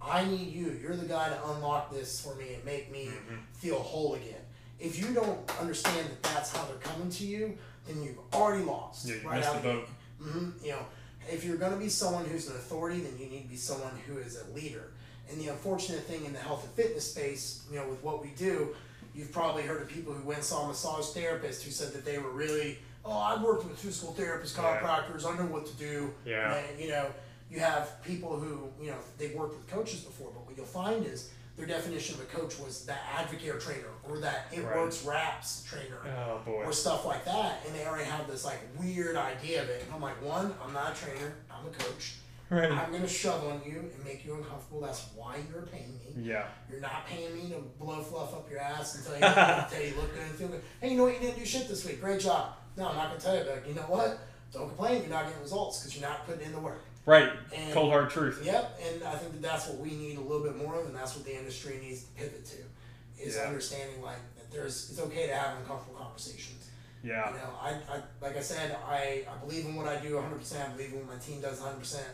[0.02, 0.78] I need you.
[0.82, 3.36] You're the guy to unlock this for me and make me Mm-hmm.
[3.54, 4.42] feel whole again.
[4.80, 9.08] If you don't understand that that's how they're coming to you, then you've already lost.
[9.08, 9.88] Yeah, you missed the boat.
[10.22, 10.86] hmm You know,
[11.32, 13.94] if you're going to be someone who's an authority, then you need to be someone
[14.08, 14.92] who is a leader.
[15.32, 18.30] And the unfortunate thing in the health and fitness space, you know, with what we
[18.38, 18.76] do,
[19.16, 22.06] you've probably heard of people who went and saw a massage therapist who said that
[22.06, 24.80] they were really, oh, I've worked with physical therapists, Yeah.
[24.82, 26.14] chiropractors, I know what to do.
[26.26, 26.56] Yeah.
[26.58, 27.08] And, you know,
[27.50, 31.06] you have people who, you know, they've worked with coaches before, but what you'll find
[31.06, 34.76] is their definition of a coach was that AdvoCare or trainer or that it Right.
[34.76, 39.16] works wraps trainer Oh or stuff like that, and they already have this like weird
[39.16, 39.84] idea of it.
[39.86, 42.16] And I'm like, one, I'm not a trainer, I'm a coach.
[42.50, 42.72] Right.
[42.72, 44.82] I'm gonna shove on you and make you uncomfortable.
[44.82, 46.24] That's why you're paying me.
[46.30, 46.46] Yeah.
[46.70, 49.22] You're not paying me to blow fluff up your ass and tell you,
[49.76, 50.62] tell you look good and feel good.
[50.82, 51.14] Hey, you know what?
[51.16, 52.02] You didn't do shit this week.
[52.02, 52.52] Great job.
[52.78, 53.44] No, I'm not gonna tell you.
[53.46, 54.20] But you know what?
[54.52, 55.02] Don't complain.
[55.02, 56.84] You're not getting results because you're not putting in the work.
[57.06, 57.32] Right.
[57.54, 58.42] And- Cold hard truth.
[58.44, 60.96] Yep, and I think that that's what we need a little bit more of, and
[60.96, 63.44] that's what the industry needs to pivot to, is Yeah.
[63.44, 66.70] understanding like that there's it's okay to have uncomfortable conversations.
[67.04, 67.30] Yeah.
[67.30, 70.38] You know, I, I like I said, I, I believe in what I do 100.
[70.40, 71.78] percent I believe in what my team does 100.
[71.80, 72.08] percent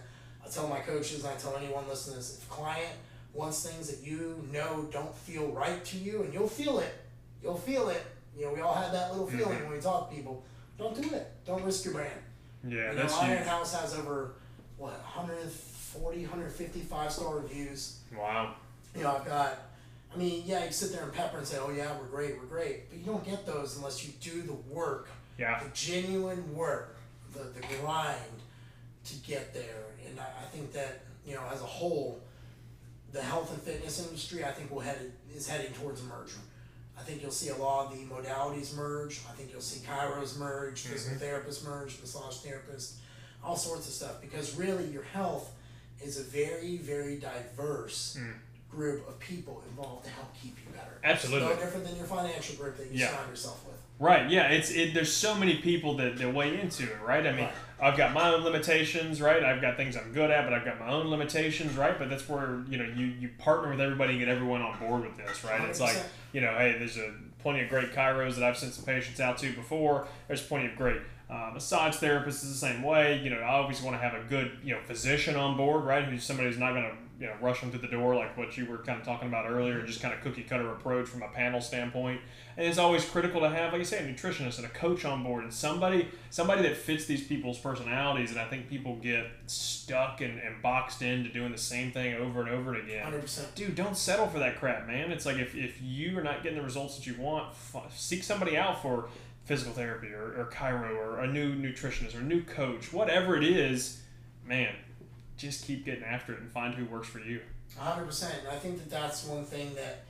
[0.46, 2.96] I tell my coaches, and I tell anyone listening to this, if a client
[3.34, 6.94] wants things that you know don't feel right to you, and you'll feel it,
[7.42, 8.04] you'll feel it.
[8.38, 9.68] You know, we all have that little feeling Mhm.
[9.68, 10.44] when we talk to people.
[10.78, 11.32] Don't do it.
[11.46, 12.20] Don't risk your brand.
[12.68, 12.92] Yeah.
[12.92, 13.48] You That's know, Iron huge.
[13.48, 14.34] House has over
[14.82, 18.00] what 140, 150 five star reviews.
[18.18, 18.56] Wow.
[18.96, 19.60] You know, I've got.
[20.14, 22.48] I mean, yeah, you sit there and pepper and say, "Oh yeah, we're great, we're
[22.48, 25.08] great," but you don't get those unless you do the work,
[25.38, 25.64] Yeah.
[25.64, 26.98] the genuine work,
[27.34, 28.42] the the grind
[29.06, 29.86] to get there.
[30.06, 32.20] And I, I think that you know, as a whole,
[33.14, 36.42] the health and fitness industry, I think will head is heading towards a merger.
[36.98, 39.22] I think you'll see a lot of the modalities merge.
[39.30, 40.94] I think you'll see chiros merge, mm-hmm.
[40.94, 42.96] physical therapists merge, massage therapists,
[43.44, 44.22] all sorts of stuff.
[44.22, 45.52] Because really, your health
[46.04, 48.34] is a very, very diverse Mm.
[48.70, 50.98] group of people involved to help keep you better.
[51.04, 51.48] Absolutely.
[51.50, 53.10] It's no different than your financial group that you Yeah.
[53.10, 53.76] surround yourself with.
[54.00, 54.30] Right.
[54.32, 54.48] Yeah.
[54.48, 54.94] It's it.
[54.94, 56.98] There's so many people that, that weigh into it.
[57.06, 57.26] Right.
[57.28, 57.54] I mean, Right.
[57.80, 59.22] I've got my own limitations.
[59.22, 59.44] Right.
[59.44, 61.76] I've got things I'm good at, but I've got my own limitations.
[61.78, 61.98] Right.
[62.00, 65.02] But that's where you know you you partner with everybody and get everyone on board
[65.04, 65.44] with this.
[65.44, 65.62] Right.
[65.70, 65.98] It's like
[66.32, 67.12] you know, hey, there's a
[67.44, 70.08] plenty of great chiros that I've sent some patients out to before.
[70.28, 71.02] There's plenty of great
[71.32, 73.20] uh, massage therapists is the same way.
[73.24, 76.04] You know, I always want to have a good you know physician on board, right?
[76.04, 78.58] Who's somebody who's not going to you know rush them through the door like what
[78.58, 81.30] you were kind of talking about earlier, just kind of cookie cutter approach from a
[81.30, 82.20] panel standpoint.
[82.58, 85.24] And it's always critical to have, like you say, a nutritionist and a coach on
[85.24, 88.32] board and somebody somebody that fits these people's personalities.
[88.32, 92.42] And I think people get stuck and, and boxed into doing the same thing over
[92.42, 93.56] and over again Hundred percent.
[93.56, 95.12] dude, don't settle for that crap, man.
[95.12, 98.24] It's like if, if you are not getting the results that you want, f- seek
[98.24, 99.08] somebody out for
[99.46, 103.44] physical therapy or, or chiro or a new nutritionist or a new coach, whatever it
[103.44, 104.02] is,
[104.46, 104.74] man,
[105.38, 107.42] just keep getting after it and find who works for you.
[107.78, 108.36] hundred percent.
[108.40, 110.04] And I think that that's one thing that,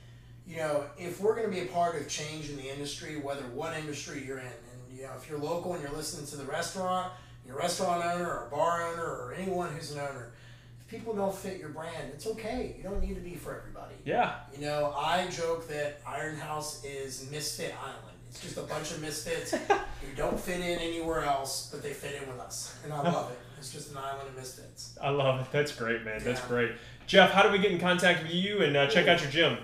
[0.46, 3.42] you know, if we're going to be a part of change in the industry, whether
[3.42, 6.44] what industry you're in, and you know, if you're local and you're listening to the
[6.44, 7.12] restaurant,
[7.46, 10.32] you're a restaurant owner or a bar owner or anyone who's an owner,
[10.80, 12.74] if people don't fit your brand, it's okay.
[12.76, 13.94] You don't need to be for everybody.
[14.04, 18.11] Yeah, You know, I joke that Iron House is Misfit Island.
[18.32, 22.22] It's just a bunch of misfits who don't fit in anywhere else, but they fit
[22.22, 23.38] in with us, and I love it.
[23.58, 24.98] It's just an island of misfits.
[25.02, 25.46] I love it.
[25.52, 26.24] That's great, man.
[26.24, 26.48] That's Yeah.
[26.48, 26.72] great.
[27.06, 29.58] Jeff, how do we get in contact with you and uh, check out your gym?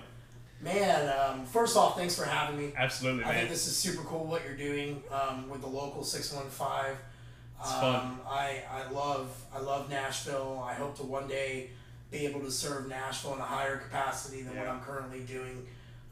[0.60, 2.74] Man, um, first off, thanks for having me.
[2.76, 3.48] Absolutely, I think man.
[3.48, 6.94] this is super cool what you're doing um, with the local 615.
[7.60, 8.18] It's um, fun.
[8.28, 10.62] I, I love I love Nashville.
[10.62, 11.70] I hope to one day
[12.10, 15.66] be able to serve Nashville in a higher capacity than what I'm currently doing.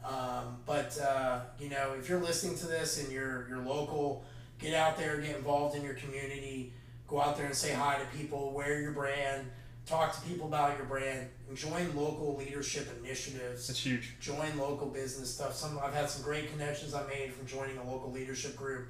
[0.05, 4.23] Um, but uh, you know, if you're listening to this and you're you're local,
[4.59, 6.73] get out there, get involved in your community,
[7.07, 9.47] go out there and say hi to people, wear your brand,
[9.85, 14.15] talk to people about your brand, and join local leadership initiatives That's huge.
[14.19, 15.53] join local business stuff.
[15.55, 18.87] Some I've had some great connections I made from joining a local leadership group.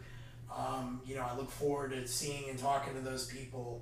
[0.55, 3.82] Um, you know, I look forward to seeing and talking to those people.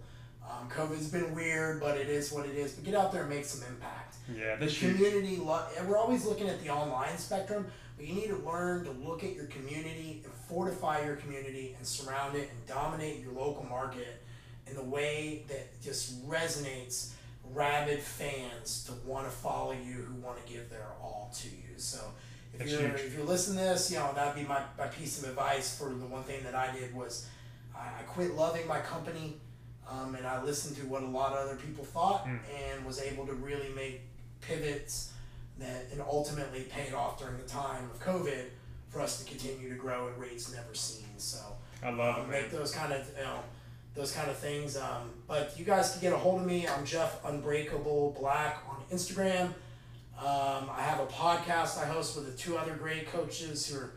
[0.49, 2.73] Um, COVID's been weird, but it is what it is.
[2.73, 4.15] But get out there and make some impact.
[4.35, 7.67] Yeah, The this community, lo- we're always looking at the online spectrum,
[7.97, 11.85] but you need to learn to look at your community and fortify your community and
[11.87, 14.21] surround it and dominate your local market
[14.67, 17.11] in the way that just resonates
[17.53, 21.77] rabid fans to want to follow you who want to give their all to you.
[21.77, 21.99] So
[22.53, 22.99] if That's you're huge.
[23.01, 25.89] if you're listening to this, you know that'd be my, my piece of advice for
[25.89, 27.27] the one thing that I did was
[27.75, 29.37] I, I quit loving my company.
[29.89, 32.39] Um, and I listened to what a lot of other people thought Mm.
[32.59, 34.01] and was able to really make
[34.41, 35.11] pivots
[35.59, 38.45] that and ultimately paid off during the time of COVID
[38.89, 41.05] for us to continue to grow at rates never seen.
[41.17, 41.37] So
[41.83, 43.39] I love um, it, make those kind of you know
[43.93, 44.75] those kind of things.
[44.75, 46.67] Um, but you guys can get a hold of me.
[46.67, 49.53] I'm Jeff Unbreakable Black on Instagram.
[50.17, 53.91] Um, I have a podcast I host with the two other great coaches who are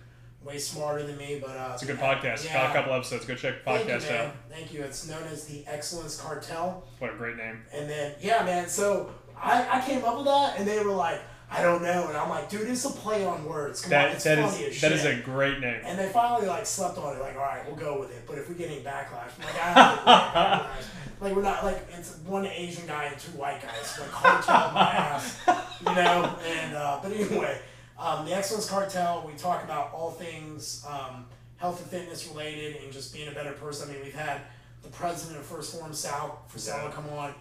[0.44, 1.38] way smarter than me.
[1.40, 2.44] But uh, It's a good podcast.
[2.44, 2.54] Yeah.
[2.54, 3.24] Got a couple episodes.
[3.24, 4.34] Go check the Thank you, podcast out.
[4.50, 4.82] Thank you.
[4.82, 6.84] It's known as the Excellence Cartel.
[6.98, 7.62] What a great name.
[7.72, 8.68] And then, yeah, man.
[8.68, 11.20] So I, I came up with that, and they were like,
[11.50, 12.08] I don't know.
[12.08, 13.80] And I'm like, dude, it's a play on words.
[13.80, 14.92] Come on, it's that funny is as shit.
[14.92, 15.80] is a great name.
[15.82, 17.20] and they finally like slept on it.
[17.20, 18.24] Like, all right, we'll go with it.
[18.26, 20.84] But if we get any backlash, I'm like, I don't think we're gonna get backlash.
[21.20, 23.98] Like we're not like it's one Asian guy and two white guys.
[23.98, 25.36] Like cartel my ass,
[25.80, 26.38] you know.
[26.46, 27.58] And uh, but anyway,
[27.98, 29.24] um, the Excellence Cartel.
[29.26, 31.26] We talk about all things um,
[31.56, 33.88] health and fitness related, and just being a better person.
[33.90, 34.40] I mean, we've had
[34.82, 36.90] the president of 1st Phorm South, Frisella, Yeah.
[36.92, 37.34] come on.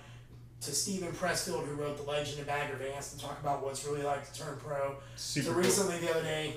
[0.62, 4.02] To Steven Pressfield, who wrote The Legend of Bagger Vance, to talk about what's really
[4.02, 4.96] like to turn pro.
[5.16, 5.62] Super so cool.
[5.62, 6.56] recently, the other day,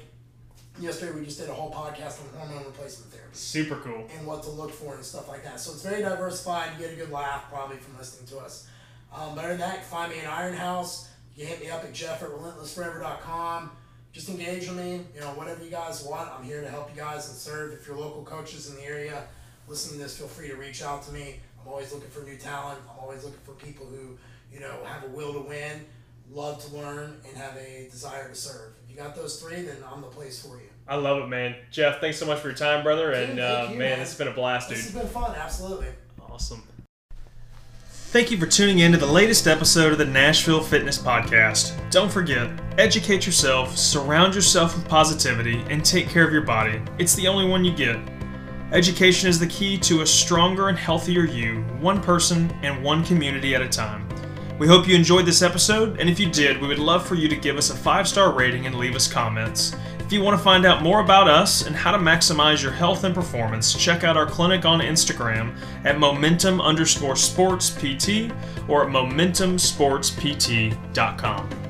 [0.81, 4.09] yesterday, we just did a whole podcast on hormone replacement therapy Super cool.
[4.17, 5.61] and what to look for and stuff like that.
[5.61, 6.71] So it's very diversified.
[6.81, 8.67] You get a good laugh probably from listening to us.
[9.15, 11.09] Um, but other than that, find me in Iron House.
[11.37, 13.71] You can hit me up at jeff at relentlessforever.com.
[14.13, 15.05] Just engage with me.
[15.15, 16.29] You know, whatever you guys want.
[16.37, 17.73] I'm here to help you guys and serve.
[17.73, 19.25] If you're local coaches in the area,
[19.69, 21.37] listen to this, feel free to reach out to me.
[21.61, 22.79] I'm always looking for new talent.
[22.93, 24.19] I'm always looking for people who,
[24.53, 25.85] you know, have a will to win,
[26.33, 28.73] love to learn, and have a desire to serve.
[28.85, 30.69] If you got those three, then I'm the place for you.
[30.89, 31.55] I love it, man.
[31.71, 33.13] Jeff, thanks so much for your time, brother.
[33.13, 33.99] Dude, And thank uh, you, man, man.
[34.01, 34.79] this has been a blast, dude.
[34.79, 35.87] This has been fun, absolutely.
[36.21, 36.63] Awesome.
[38.11, 41.79] Thank you for tuning in to the latest episode of the Nashville Fitness Podcast.
[41.93, 46.83] Don't forget, educate yourself, surround yourself with positivity, and take care of your body.
[46.99, 48.01] It's the only one you get.
[48.73, 53.55] Education is the key to a stronger and healthier you, one person and one community
[53.55, 54.09] at a time.
[54.59, 57.29] We hope you enjoyed this episode, and if you did, we would love for you
[57.29, 59.77] to give us a five star rating and leave us comments.
[60.11, 63.05] If you want to find out more about us and how to maximize your health
[63.05, 68.33] and performance, check out our clinic on Instagram at momentum underscore sports PT
[68.67, 71.70] or at momentumsportspt.com.